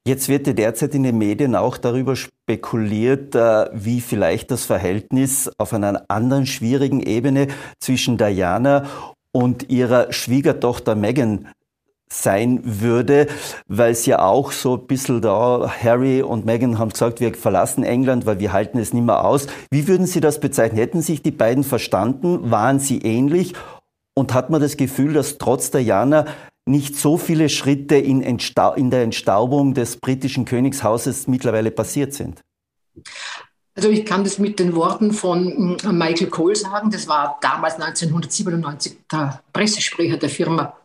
Jetzt 0.06 0.28
wird 0.28 0.48
ja 0.48 0.54
derzeit 0.54 0.94
in 0.96 1.04
den 1.04 1.18
Medien 1.18 1.56
auch 1.56 1.78
darüber 1.78 2.18
spekuliert, 2.18 3.36
äh, 3.36 3.70
wie 3.72 4.02
vielleicht 4.02 4.52
das 4.52 4.66
Verhältnis 4.66 5.50
auf 5.58 5.72
einer 5.72 6.04
anderen 6.10 6.46
schwierigen 6.46 7.00
Ebene 7.00 7.48
zwischen 7.80 8.18
Diana 8.18 8.86
und 9.32 9.70
ihrer 9.70 10.12
Schwiegertochter 10.12 10.96
Meghan 10.96 11.48
sein 12.12 12.60
würde, 12.64 13.28
weil 13.68 13.94
es 13.94 14.06
ja 14.06 14.20
auch 14.20 14.52
so 14.52 14.76
ein 14.76 14.88
bisschen 14.88 15.22
da, 15.22 15.72
Harry 15.82 16.22
und 16.22 16.46
Meghan 16.46 16.80
haben 16.80 16.92
gesagt, 16.92 17.22
wir 17.22 17.34
verlassen 17.34 17.86
England, 17.86 18.26
weil 18.26 18.40
wir 18.40 18.52
halten 18.52 18.80
es 18.80 18.92
nicht 18.92 19.06
mehr 19.06 19.24
aus. 19.24 19.48
Wie 19.72 19.88
würden 19.88 20.06
Sie 20.06 20.20
das 20.20 20.42
bezeichnen? 20.42 20.80
Hätten 20.80 21.02
sich 21.02 21.24
die 21.24 21.32
beiden 21.32 21.64
verstanden? 21.64 22.52
Waren 22.52 22.80
sie 22.80 23.00
ähnlich? 23.00 23.54
Und 24.16 24.34
hat 24.34 24.50
man 24.50 24.62
das 24.62 24.76
Gefühl, 24.76 25.14
dass 25.14 25.38
trotz 25.38 25.72
Diana 25.72 26.26
nicht 26.66 26.96
so 26.96 27.18
viele 27.18 27.50
Schritte 27.50 27.96
in, 27.96 28.22
in, 28.22 28.90
der 28.90 29.04
Entstaubung 29.04 29.74
des 29.74 29.98
britischen 29.98 30.46
Königshauses 30.46 31.28
mittlerweile 31.28 31.72
passiert 31.72 32.14
sind? 32.14 32.42
Also 33.76 33.90
ich 33.90 34.06
kann 34.06 34.24
das 34.24 34.38
mit 34.38 34.60
den 34.60 34.76
Worten 34.76 35.12
von 35.12 35.78
hm, 35.82 35.98
Michael 35.98 36.30
Cole 36.30 36.56
sagen. 36.56 36.92
Das 36.92 37.08
war 37.08 37.40
damals 37.42 37.76
1997 37.76 38.98
der 39.12 39.42
Pressesprecher 39.52 40.18
der 40.18 40.30
Firma, 40.30 40.78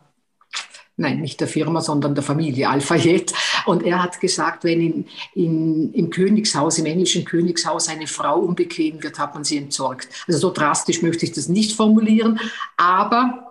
nein, 0.97 1.21
nicht 1.21 1.39
der 1.39 1.47
Firma, 1.47 1.81
sondern 1.81 2.15
der 2.15 2.23
Familie 2.23 2.67
Alphayet. 2.67 3.31
Und 3.67 3.83
er 3.83 4.01
hat 4.01 4.19
gesagt, 4.19 4.63
wenn 4.63 4.81
in, 4.81 5.05
in, 5.35 5.93
im 5.93 6.09
Königshaus, 6.09 6.79
im 6.79 6.87
englischen 6.87 7.25
Königshaus 7.25 7.89
eine 7.89 8.07
Frau 8.07 8.39
unbequem 8.39 9.03
wird, 9.03 9.19
hat 9.19 9.35
man 9.35 9.43
sie 9.43 9.57
entsorgt. 9.57 10.09
Also 10.27 10.39
so 10.39 10.51
drastisch 10.51 11.03
möchte 11.03 11.25
ich 11.25 11.31
das 11.31 11.47
nicht 11.47 11.75
formulieren. 11.75 12.39
Aber 12.75 13.48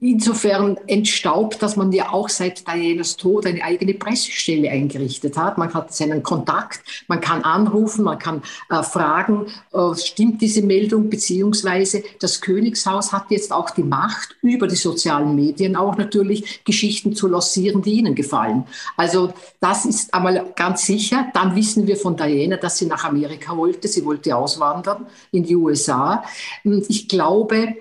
insofern 0.00 0.76
entstaubt, 0.86 1.62
dass 1.62 1.76
man 1.76 1.90
ja 1.90 2.12
auch 2.12 2.28
seit 2.28 2.68
Dianas 2.68 3.16
Tod 3.16 3.46
eine 3.46 3.64
eigene 3.64 3.94
Pressestelle 3.94 4.70
eingerichtet 4.70 5.38
hat. 5.38 5.56
Man 5.56 5.72
hat 5.72 5.94
seinen 5.94 6.22
Kontakt, 6.22 6.80
man 7.08 7.20
kann 7.20 7.42
anrufen, 7.42 8.04
man 8.04 8.18
kann 8.18 8.42
äh, 8.68 8.82
fragen, 8.82 9.46
äh, 9.72 9.94
stimmt 9.94 10.42
diese 10.42 10.62
Meldung, 10.62 11.08
beziehungsweise 11.08 12.02
das 12.20 12.42
Königshaus 12.42 13.10
hat 13.10 13.30
jetzt 13.30 13.52
auch 13.52 13.70
die 13.70 13.84
Macht, 13.84 14.36
über 14.42 14.66
die 14.66 14.76
sozialen 14.76 15.34
Medien 15.34 15.76
auch 15.76 15.96
natürlich 15.96 16.62
Geschichten 16.64 17.14
zu 17.14 17.26
lancieren, 17.26 17.80
die 17.80 17.94
ihnen 17.94 18.14
gefallen. 18.14 18.64
Also 18.98 19.32
das 19.60 19.86
ist 19.86 20.12
einmal 20.12 20.52
ganz 20.54 20.84
sicher. 20.84 21.28
Dann 21.32 21.56
wissen 21.56 21.86
wir 21.86 21.96
von 21.96 22.16
Diana, 22.16 22.56
dass 22.56 22.76
sie 22.76 22.86
nach 22.86 23.04
Amerika 23.04 23.56
wollte. 23.56 23.88
Sie 23.88 24.04
wollte 24.04 24.36
auswandern 24.36 25.06
in 25.32 25.44
die 25.44 25.56
USA. 25.56 26.22
Ich 26.64 27.08
glaube, 27.08 27.76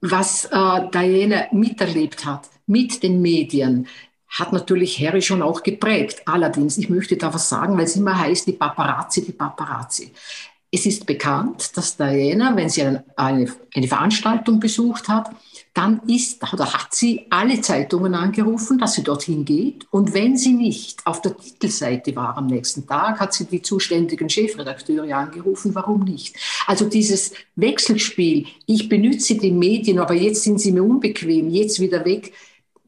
was 0.00 0.44
äh, 0.46 0.90
Diana 0.92 1.46
miterlebt 1.52 2.24
hat 2.24 2.48
mit 2.66 3.02
den 3.02 3.22
Medien, 3.22 3.86
hat 4.28 4.52
natürlich 4.52 4.98
Harry 5.00 5.22
schon 5.22 5.42
auch 5.42 5.62
geprägt. 5.62 6.22
Allerdings, 6.26 6.78
ich 6.78 6.90
möchte 6.90 7.16
da 7.16 7.32
was 7.32 7.48
sagen, 7.48 7.76
weil 7.76 7.84
es 7.84 7.96
immer 7.96 8.18
heißt, 8.18 8.46
die 8.46 8.52
Paparazzi, 8.52 9.24
die 9.24 9.32
Paparazzi. 9.32 10.12
Es 10.76 10.84
ist 10.84 11.06
bekannt, 11.06 11.74
dass 11.74 11.96
Diana, 11.96 12.54
wenn 12.54 12.68
sie 12.68 12.82
eine, 12.82 13.02
eine, 13.16 13.88
Veranstaltung 13.88 14.60
besucht 14.60 15.08
hat, 15.08 15.30
dann 15.72 16.02
ist 16.06 16.42
oder 16.52 16.70
hat 16.70 16.94
sie 16.94 17.24
alle 17.30 17.62
Zeitungen 17.62 18.14
angerufen, 18.14 18.76
dass 18.76 18.92
sie 18.92 19.02
dorthin 19.02 19.46
geht. 19.46 19.86
Und 19.90 20.12
wenn 20.12 20.36
sie 20.36 20.52
nicht 20.52 21.00
auf 21.06 21.22
der 21.22 21.34
Titelseite 21.34 22.14
war 22.14 22.36
am 22.36 22.48
nächsten 22.48 22.86
Tag, 22.86 23.20
hat 23.20 23.32
sie 23.32 23.46
die 23.46 23.62
zuständigen 23.62 24.28
Chefredakteure 24.28 25.16
angerufen. 25.16 25.74
Warum 25.74 26.04
nicht? 26.04 26.36
Also 26.66 26.84
dieses 26.84 27.32
Wechselspiel, 27.54 28.44
ich 28.66 28.90
benütze 28.90 29.36
die 29.36 29.52
Medien, 29.52 29.98
aber 29.98 30.12
jetzt 30.12 30.42
sind 30.42 30.60
sie 30.60 30.72
mir 30.72 30.82
unbequem, 30.82 31.48
jetzt 31.48 31.80
wieder 31.80 32.04
weg. 32.04 32.34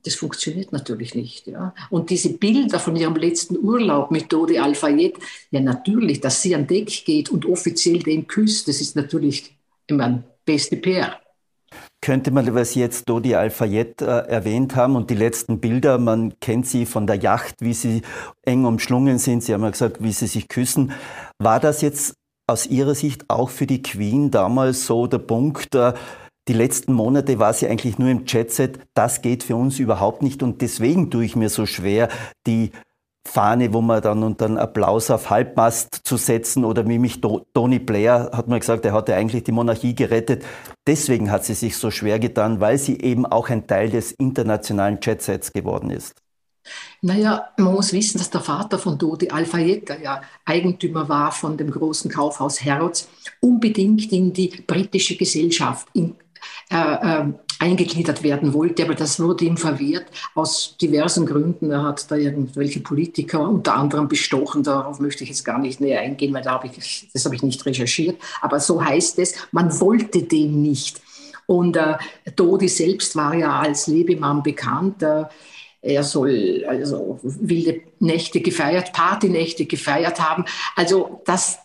Das 0.04 0.14
funktioniert 0.14 0.72
natürlich 0.72 1.14
nicht. 1.14 1.46
Ja. 1.46 1.74
Und 1.90 2.11
diese 2.11 2.34
Bilder 2.34 2.78
von 2.78 2.96
ihrem 2.96 3.16
letzten 3.16 3.58
Urlaub 3.58 4.11
mit 4.11 4.32
Dodi 4.32 4.58
Al-Fayed, 4.58 5.18
ja 5.50 5.61
natürlich, 5.61 6.20
dass 6.20 6.42
sie 6.42 6.54
an 6.54 6.66
Deck 6.66 7.04
geht 7.04 7.30
und 7.30 7.46
offiziell 7.46 7.98
den 7.98 8.26
küsst, 8.26 8.68
das 8.68 8.80
ist 8.80 8.96
natürlich 8.96 9.56
immer 9.87 10.22
beste 10.44 10.76
PR. 10.76 11.18
Könnte 12.00 12.30
man, 12.30 12.54
was 12.54 12.72
Sie 12.72 12.80
jetzt 12.80 13.08
Dodi 13.08 13.34
Al-Fayed 13.34 14.02
äh, 14.02 14.04
erwähnt 14.04 14.76
haben 14.76 14.94
und 14.94 15.11
die 15.11 15.14
letzten 15.14 15.58
Bilder, 15.58 15.98
man 15.98 16.38
kennt 16.40 16.66
sie 16.66 16.87
von 16.87 17.06
der 17.06 17.16
Yacht, 17.16 17.56
wie 17.58 17.74
sie 17.74 18.02
eng 18.42 18.64
umschlungen 18.64 19.18
sind, 19.18 19.42
Sie 19.42 19.52
haben 19.52 19.64
ja 19.64 19.70
gesagt, 19.70 20.02
wie 20.02 20.12
sie 20.12 20.28
sich 20.28 20.48
küssen. 20.48 20.92
War 21.38 21.58
das 21.58 21.82
jetzt 21.82 22.14
aus 22.46 22.66
Ihrer 22.66 22.94
Sicht 22.94 23.28
auch 23.28 23.50
für 23.50 23.66
die 23.66 23.82
Queen 23.82 24.30
damals 24.30 24.87
so 24.87 25.06
der 25.06 25.18
Punkt, 25.18 25.74
äh, 25.74 25.92
die 26.48 26.54
letzten 26.54 26.94
Monate 26.94 27.38
war 27.38 27.52
sie 27.52 27.68
eigentlich 27.68 27.98
nur 27.98 28.08
im 28.08 28.24
Chatset, 28.24 28.78
das 28.94 29.22
geht 29.22 29.42
für 29.42 29.56
uns 29.56 29.78
überhaupt 29.78 30.22
nicht 30.22 30.42
und 30.42 30.62
deswegen 30.62 31.11
tue 31.11 31.24
ich 31.24 31.37
mir 31.37 31.50
so 31.50 31.66
schwer, 31.66 32.08
die 32.46 32.72
Fahne, 33.26 33.74
wo 33.74 33.82
man 33.82 34.00
dann 34.00 34.22
unter 34.22 34.46
einen 34.46 34.56
Applaus 34.56 35.11
auf 35.11 35.28
Halbmast 35.28 36.00
zu 36.04 36.16
setzen 36.16 36.64
oder 36.64 36.88
wie 36.88 36.98
mich 36.98 37.20
Tony 37.20 37.78
Blair 37.78 38.30
hat 38.32 38.48
mir 38.48 38.58
gesagt, 38.58 38.87
er 38.87 38.94
hatte 38.94 39.14
eigentlich 39.14 39.44
die 39.44 39.52
Monarchie 39.52 39.94
gerettet. 39.94 40.44
Deswegen 40.87 41.30
hat 41.30 41.44
sie 41.44 41.52
sich 41.52 41.76
so 41.76 41.90
schwer 41.90 42.18
getan, 42.18 42.61
weil 42.61 42.78
sie 42.78 42.98
eben 42.98 43.26
auch 43.26 43.50
ein 43.50 43.66
Teil 43.66 43.90
des 43.90 44.12
internationalen 44.12 45.00
Chatsets 45.00 45.52
geworden 45.52 45.90
ist. 45.90 46.14
Naja, 47.00 47.48
man 47.56 47.74
muss 47.74 47.92
wissen, 47.92 48.18
dass 48.18 48.30
der 48.30 48.40
Vater 48.40 48.78
von 48.78 48.98
Dodi 48.98 49.30
Al-Fayed, 49.30 49.88
der 49.88 50.00
ja 50.00 50.22
Eigentümer 50.44 51.08
war 51.08 51.32
von 51.32 51.56
dem 51.56 51.70
großen 51.70 52.11
Kaufhaus 52.11 52.64
Harrods, 52.64 53.08
unbedingt 53.40 54.11
in 54.12 54.32
die 54.32 54.48
britische 54.66 55.16
Gesellschaft 55.16 55.87
in, 55.92 56.14
äh, 56.70 56.76
äh, 56.76 57.24
eingegliedert 57.61 58.22
werden 58.22 58.52
wollte, 58.52 58.84
aber 58.84 58.94
das 58.94 59.18
wurde 59.18 59.44
ihm 59.44 59.56
verwehrt 59.56 60.06
aus 60.34 60.76
diversen 60.80 61.26
Gründen. 61.26 61.70
Er 61.70 61.82
hat 61.82 62.11
da 62.11 62.14
irgendwelche 62.16 62.80
Politiker 62.80 63.40
unter 63.40 63.74
anderem 63.74 64.06
bestochen. 64.06 64.62
Darauf 64.62 65.00
möchte 65.00 65.24
ich 65.24 65.30
jetzt 65.30 65.44
gar 65.44 65.58
nicht 65.58 65.80
näher 65.80 66.00
eingehen, 66.00 66.32
weil 66.34 66.42
da 66.42 66.52
habe 66.52 66.68
ich, 66.68 67.08
das 67.12 67.24
habe 67.24 67.34
ich 67.34 67.42
nicht 67.42 67.64
recherchiert. 67.66 68.20
Aber 68.40 68.61
so 68.61 68.84
heißt 68.84 69.18
es, 69.18 69.34
man 69.50 69.80
wollte 69.80 70.22
den 70.22 70.62
nicht. 70.62 71.00
Und 71.46 71.76
äh, 71.76 71.96
Dodi 72.37 72.68
selbst 72.68 73.16
war 73.16 73.34
ja 73.34 73.58
als 73.58 73.87
Lebemann 73.87 74.42
bekannt. 74.42 75.02
Äh, 75.02 75.24
er 75.80 76.02
soll 76.02 76.64
also 76.68 77.20
wilde 77.22 77.80
Nächte 78.00 78.40
gefeiert, 78.40 78.92
Partynächte 78.92 79.64
gefeiert 79.64 80.20
haben. 80.20 80.44
Also 80.76 81.22
das, 81.24 81.58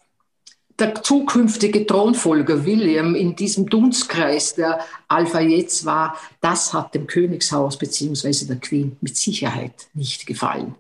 der 0.80 0.96
zukünftige 0.96 1.86
Thronfolger 1.86 2.66
William 2.66 3.16
in 3.16 3.36
diesem 3.36 3.68
Dunstkreis 3.68 4.56
der 4.56 4.80
Alpha-Jets 5.08 5.86
war, 5.86 6.18
das 6.42 6.74
hat 6.74 6.96
dem 6.96 7.08
Königshaus 7.08 7.78
bzw. 7.78 8.46
der 8.46 8.58
Queen 8.58 8.98
mit 9.02 9.16
Sicherheit 9.18 9.88
nicht 9.94 10.26
gefallen. 10.26 10.76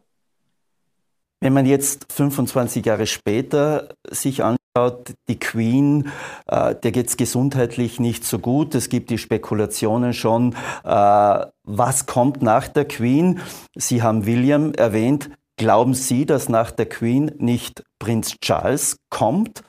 Wenn 1.41 1.53
man 1.53 1.65
jetzt 1.65 2.05
25 2.11 2.85
Jahre 2.85 3.05
später 3.05 3.89
sich 4.09 4.43
anschaut, 4.43 5.13
die 5.27 5.37
Queen, 5.37 6.07
äh, 6.47 6.73
der 6.73 6.91
geht 6.93 7.09
es 7.09 7.17
gesundheitlich 7.17 7.99
nicht 7.99 8.23
so 8.23 8.39
gut. 8.39 8.73
Es 8.75 8.87
gibt 8.87 9.09
die 9.09 9.17
Spekulationen 9.17 10.13
schon, 10.13 10.55
äh, 10.85 11.45
was 11.63 12.05
kommt 12.05 12.41
nach 12.41 12.69
der 12.69 12.85
Queen. 12.85 13.41
Sie 13.75 14.01
haben 14.01 14.25
William 14.25 14.73
erwähnt. 14.73 15.29
Glauben 15.57 15.93
Sie, 15.93 16.25
dass 16.25 16.47
nach 16.47 16.71
der 16.71 16.87
Queen 16.87 17.31
nicht 17.37 17.83
Prinz 17.99 18.35
Charles 18.41 18.95
kommt? 19.09 19.63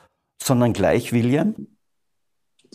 Sondern 0.45 0.73
gleich 0.73 1.11
William? 1.11 1.55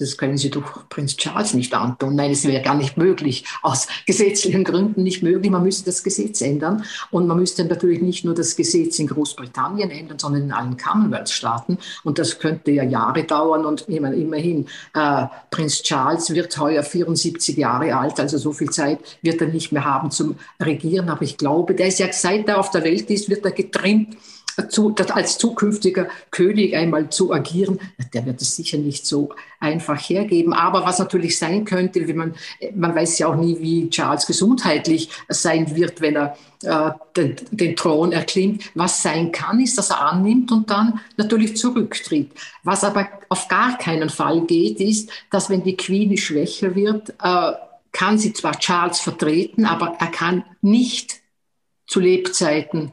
Das 0.01 0.17
können 0.17 0.39
Sie 0.39 0.49
doch 0.49 0.89
Prinz 0.89 1.17
Charles 1.17 1.53
nicht 1.53 1.75
antun. 1.75 2.15
Nein, 2.15 2.31
es 2.31 2.47
wäre 2.47 2.63
gar 2.63 2.75
nicht 2.75 2.97
möglich. 2.97 3.45
Aus 3.61 3.87
gesetzlichen 4.07 4.65
Gründen 4.65 5.03
nicht 5.03 5.23
möglich. 5.23 5.51
Man 5.51 5.63
müsste 5.63 5.85
das 5.85 6.03
Gesetz 6.03 6.41
ändern. 6.41 6.85
Und 7.11 7.27
man 7.27 7.37
müsste 7.37 7.67
natürlich 7.67 8.01
nicht 8.01 8.25
nur 8.25 8.35
das 8.35 8.57
Gesetz 8.57 8.99
in 8.99 9.09
Großbritannien 9.09 9.91
ändern, 9.91 10.19
sondern 10.19 10.45
in 10.45 10.53
allen 10.53 10.79
Commonwealth-Staaten. 10.79 11.77
Und 12.03 12.19
das 12.19 12.39
könnte 12.39 12.71
ja 12.71 12.83
Jahre 12.83 13.25
dauern. 13.25 13.67
Und 13.67 13.89
immerhin, 13.89 14.67
äh, 14.95 15.27
Prinz 15.51 15.83
Charles 15.83 16.31
wird 16.31 16.57
heuer 16.57 16.83
74 16.83 17.59
Jahre 17.59 17.95
alt. 17.95 18.19
Also 18.21 18.39
so 18.39 18.53
viel 18.53 18.71
Zeit 18.71 19.01
wird 19.21 19.43
er 19.43 19.49
nicht 19.49 19.71
mehr 19.71 19.85
haben 19.85 20.11
zum 20.11 20.37
Regieren. 20.59 21.11
Aber 21.11 21.23
ich 21.23 21.37
glaube, 21.37 21.75
der 21.75 21.89
ist 21.89 21.99
ja, 21.99 22.11
seit 22.11 22.49
er 22.49 22.59
auf 22.59 22.71
der 22.71 22.85
Welt 22.85 23.11
ist, 23.11 23.29
wird 23.29 23.45
er 23.45 23.53
getrimmt 23.53 24.17
zu, 24.69 24.95
als 25.13 25.39
zukünftiger 25.39 26.09
König 26.31 26.75
einmal 26.77 27.11
zu 27.11 27.33
agieren, 27.33 27.81
der 28.13 28.27
wird 28.27 28.41
es 28.43 28.57
sicher 28.57 28.79
nicht 28.79 29.07
so 29.07 29.31
einfach 29.59 29.99
hergeben. 30.01 30.53
Aber 30.53 30.85
was 30.85 30.99
natürlich 30.99 31.39
sein 31.39 31.65
könnte, 31.65 32.07
wie 32.07 32.13
man, 32.13 32.35
man 32.75 32.95
weiß 32.95 33.19
ja 33.19 33.29
auch 33.29 33.37
nie, 33.37 33.59
wie 33.61 33.91
Charles 33.91 34.27
gesundheitlich 34.27 35.11
sein 35.29 35.75
wird, 35.77 36.01
wenn 36.01 36.17
er 36.17 36.37
äh, 36.63 36.91
den, 37.17 37.37
den 37.51 37.77
Thron 37.77 38.13
erklimmt. 38.13 38.65
Was 38.75 39.03
sein 39.03 39.33
kann, 39.33 39.61
ist, 39.61 39.79
dass 39.79 39.91
er 39.91 40.01
annimmt 40.01 40.53
und 40.53 40.71
dann 40.71 41.01
natürlich 41.17 41.57
zurücktritt. 41.57 42.31
Was 42.63 42.85
aber 42.85 43.09
auf 43.29 43.49
gar 43.49 43.79
keinen 43.79 44.11
Fall 44.11 44.43
geht, 44.43 44.81
ist, 44.81 45.11
dass 45.31 45.51
wenn 45.51 45.63
die 45.63 45.77
Queen 45.77 46.17
schwächer 46.17 46.75
wird, 46.75 47.11
äh, 47.23 47.53
kann 47.93 48.19
sie 48.19 48.33
zwar 48.33 48.59
Charles 48.59 49.01
vertreten, 49.01 49.65
aber 49.65 49.97
er 49.99 50.07
kann 50.09 50.45
nicht 50.61 51.21
zu 51.87 52.01
Lebzeiten 52.01 52.93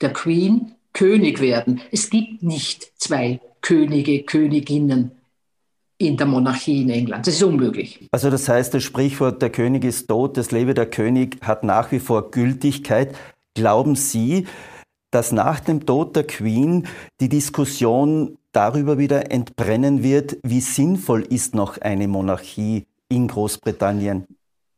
der 0.00 0.12
Queen 0.12 0.74
König 0.92 1.40
werden. 1.40 1.80
Es 1.90 2.10
gibt 2.10 2.42
nicht 2.42 2.92
zwei 2.96 3.40
Könige, 3.60 4.22
Königinnen 4.22 5.12
in 5.98 6.16
der 6.16 6.26
Monarchie 6.26 6.82
in 6.82 6.90
England. 6.90 7.26
Das 7.26 7.34
ist 7.34 7.42
unmöglich. 7.42 8.08
Also 8.10 8.30
das 8.30 8.48
heißt, 8.48 8.72
das 8.72 8.82
Sprichwort, 8.82 9.42
der 9.42 9.50
König 9.50 9.84
ist 9.84 10.08
tot, 10.08 10.36
das 10.36 10.50
lebe 10.50 10.72
der 10.72 10.86
König, 10.86 11.36
hat 11.42 11.62
nach 11.62 11.92
wie 11.92 11.98
vor 11.98 12.30
Gültigkeit. 12.30 13.14
Glauben 13.54 13.96
Sie, 13.96 14.46
dass 15.10 15.30
nach 15.30 15.60
dem 15.60 15.84
Tod 15.84 16.16
der 16.16 16.26
Queen 16.26 16.86
die 17.20 17.28
Diskussion 17.28 18.38
darüber 18.52 18.98
wieder 18.98 19.30
entbrennen 19.30 20.02
wird, 20.02 20.38
wie 20.42 20.60
sinnvoll 20.60 21.22
ist 21.22 21.54
noch 21.54 21.78
eine 21.78 22.08
Monarchie 22.08 22.86
in 23.08 23.28
Großbritannien? 23.28 24.26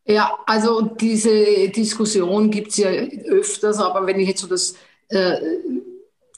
Ja, 0.04 0.36
also 0.46 0.80
diese 0.82 1.68
Diskussion 1.68 2.50
gibt 2.50 2.70
es 2.70 2.78
ja 2.78 2.88
öfters, 2.88 3.78
aber 3.78 4.06
wenn 4.06 4.18
ich 4.18 4.28
jetzt 4.28 4.40
so 4.40 4.48
das 4.48 4.74
äh, 5.08 5.36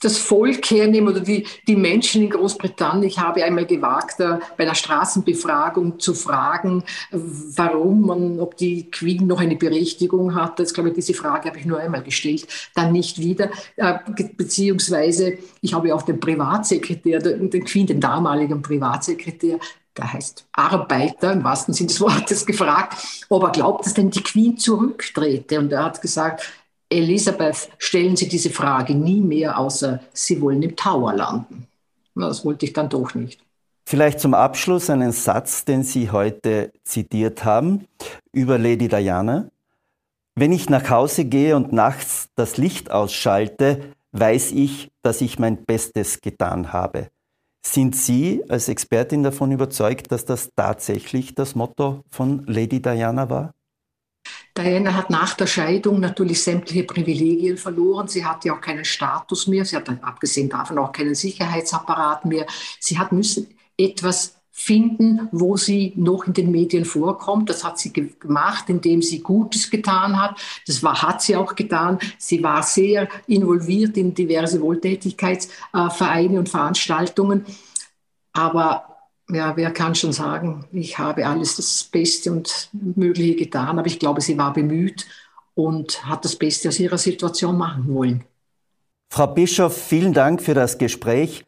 das 0.05 0.17
Volk 0.17 0.69
hernehmen 0.69 1.09
oder 1.09 1.19
die, 1.19 1.45
die 1.67 1.75
Menschen 1.75 2.23
in 2.23 2.29
Großbritannien. 2.29 3.03
Ich 3.07 3.19
habe 3.19 3.43
einmal 3.43 3.65
gewagt, 3.65 4.19
äh, 4.19 4.37
bei 4.57 4.63
einer 4.63 4.75
Straßenbefragung 4.75 5.99
zu 5.99 6.13
fragen, 6.13 6.83
warum 7.11 8.01
man, 8.01 8.39
ob 8.39 8.55
die 8.57 8.89
Queen 8.91 9.25
noch 9.27 9.39
eine 9.39 9.55
Berechtigung 9.55 10.35
hat. 10.35 10.59
Das 10.59 10.73
glaube 10.73 10.89
ich, 10.89 10.95
diese 10.95 11.13
Frage 11.13 11.49
habe 11.49 11.59
ich 11.59 11.65
nur 11.65 11.79
einmal 11.79 12.03
gestellt, 12.03 12.47
dann 12.75 12.91
nicht 12.91 13.19
wieder. 13.19 13.49
Äh, 13.75 13.95
beziehungsweise, 14.37 15.37
ich 15.61 15.73
habe 15.73 15.93
auch 15.93 16.03
den 16.03 16.19
Privatsekretär, 16.19 17.19
den 17.19 17.65
Queen, 17.65 17.87
den 17.87 17.99
damaligen 17.99 18.61
Privatsekretär, 18.61 19.59
der 19.97 20.13
heißt 20.13 20.45
Arbeiter 20.51 21.33
im 21.33 21.43
wahrsten 21.43 21.73
Sinne 21.73 21.87
des 21.87 22.01
Wortes, 22.01 22.45
gefragt, 22.45 22.97
ob 23.29 23.43
er 23.43 23.51
glaubt, 23.51 23.85
dass 23.85 23.93
denn 23.93 24.09
die 24.09 24.23
Queen 24.23 24.57
zurücktrete. 24.57 25.59
Und 25.59 25.71
er 25.71 25.85
hat 25.85 26.01
gesagt, 26.01 26.43
Elisabeth, 26.89 27.69
stellen 27.77 28.15
Sie 28.15 28.27
diese 28.27 28.49
Frage 28.49 28.95
nie 28.95 29.21
mehr, 29.21 29.57
außer 29.57 30.01
Sie 30.13 30.39
wollen 30.41 30.61
im 30.61 30.75
Tower 30.75 31.13
landen. 31.13 31.67
Das 32.15 32.45
wollte 32.45 32.65
ich 32.65 32.73
dann 32.73 32.89
doch 32.89 33.13
nicht. 33.15 33.41
Vielleicht 33.87 34.19
zum 34.19 34.33
Abschluss 34.33 34.89
einen 34.89 35.11
Satz, 35.11 35.65
den 35.65 35.83
Sie 35.83 36.09
heute 36.09 36.71
zitiert 36.83 37.45
haben 37.45 37.85
über 38.31 38.57
Lady 38.57 38.87
Diana. 38.87 39.49
Wenn 40.35 40.51
ich 40.51 40.69
nach 40.69 40.89
Hause 40.89 41.25
gehe 41.25 41.55
und 41.55 41.71
nachts 41.71 42.29
das 42.35 42.57
Licht 42.57 42.91
ausschalte, 42.91 43.91
weiß 44.11 44.53
ich, 44.53 44.91
dass 45.01 45.21
ich 45.21 45.39
mein 45.39 45.65
Bestes 45.65 46.21
getan 46.21 46.73
habe. 46.73 47.09
Sind 47.65 47.95
Sie 47.95 48.43
als 48.47 48.69
Expertin 48.69 49.23
davon 49.23 49.51
überzeugt, 49.51 50.11
dass 50.11 50.25
das 50.25 50.49
tatsächlich 50.55 51.35
das 51.35 51.55
Motto 51.55 52.01
von 52.09 52.43
Lady 52.47 52.81
Diana 52.81 53.29
war? 53.29 53.53
Diana 54.57 54.93
hat 54.93 55.09
nach 55.09 55.33
der 55.33 55.47
Scheidung 55.47 55.99
natürlich 55.99 56.41
sämtliche 56.41 56.85
Privilegien 56.85 57.57
verloren. 57.57 58.07
Sie 58.07 58.25
hatte 58.25 58.53
auch 58.53 58.61
keinen 58.61 58.85
Status 58.85 59.47
mehr. 59.47 59.65
Sie 59.65 59.75
hat 59.75 59.89
abgesehen 60.01 60.49
davon 60.49 60.77
auch 60.77 60.93
keinen 60.93 61.15
Sicherheitsapparat 61.15 62.23
mehr. 62.25 62.45
Sie 62.79 62.97
hat 62.97 63.11
müssen 63.11 63.47
etwas 63.77 64.37
finden, 64.51 65.27
wo 65.33 65.57
sie 65.57 65.91
noch 65.97 66.25
in 66.25 66.33
den 66.33 66.49
Medien 66.49 66.85
vorkommt. 66.85 67.49
Das 67.49 67.65
hat 67.65 67.77
sie 67.77 67.91
gemacht, 67.91 68.69
indem 68.69 69.01
sie 69.01 69.19
Gutes 69.19 69.69
getan 69.69 70.17
hat. 70.17 70.39
Das 70.65 70.81
war, 70.81 71.01
hat 71.01 71.21
sie 71.21 71.35
auch 71.35 71.55
getan. 71.55 71.99
Sie 72.17 72.41
war 72.41 72.63
sehr 72.63 73.09
involviert 73.27 73.97
in 73.97 74.13
diverse 74.13 74.61
Wohltätigkeitsvereine 74.61 76.39
und 76.39 76.47
Veranstaltungen. 76.47 77.45
Aber 78.31 78.94
ja, 79.29 79.55
wer 79.57 79.71
kann 79.71 79.95
schon 79.95 80.13
sagen, 80.13 80.65
ich 80.71 80.97
habe 80.97 81.25
alles 81.25 81.55
das 81.55 81.83
Beste 81.83 82.31
und 82.31 82.69
Mögliche 82.73 83.35
getan, 83.35 83.79
aber 83.79 83.87
ich 83.87 83.99
glaube, 83.99 84.21
sie 84.21 84.37
war 84.37 84.53
bemüht 84.53 85.07
und 85.55 86.05
hat 86.05 86.25
das 86.25 86.35
Beste 86.35 86.69
aus 86.69 86.79
ihrer 86.79 86.97
Situation 86.97 87.57
machen 87.57 87.93
wollen. 87.93 88.23
Frau 89.11 89.27
Bischof, 89.27 89.75
vielen 89.75 90.13
Dank 90.13 90.41
für 90.41 90.53
das 90.53 90.77
Gespräch. 90.77 91.45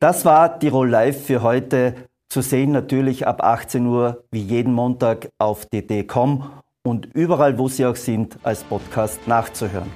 Das 0.00 0.24
war 0.24 0.58
Tirol 0.58 0.88
Live 0.88 1.26
für 1.26 1.42
heute. 1.42 1.94
Zu 2.28 2.42
sehen 2.42 2.72
natürlich 2.72 3.26
ab 3.26 3.42
18 3.42 3.86
Uhr 3.86 4.24
wie 4.30 4.42
jeden 4.42 4.72
Montag 4.72 5.30
auf 5.38 5.66
dd.com 5.66 6.50
und 6.82 7.06
überall, 7.14 7.58
wo 7.58 7.68
Sie 7.68 7.84
auch 7.84 7.96
sind, 7.96 8.38
als 8.42 8.64
Podcast 8.64 9.26
nachzuhören. 9.26 9.90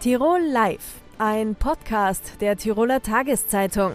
Tirol 0.00 0.40
Live, 0.40 1.00
ein 1.18 1.54
Podcast 1.54 2.34
der 2.40 2.56
Tiroler 2.56 3.02
Tageszeitung. 3.02 3.94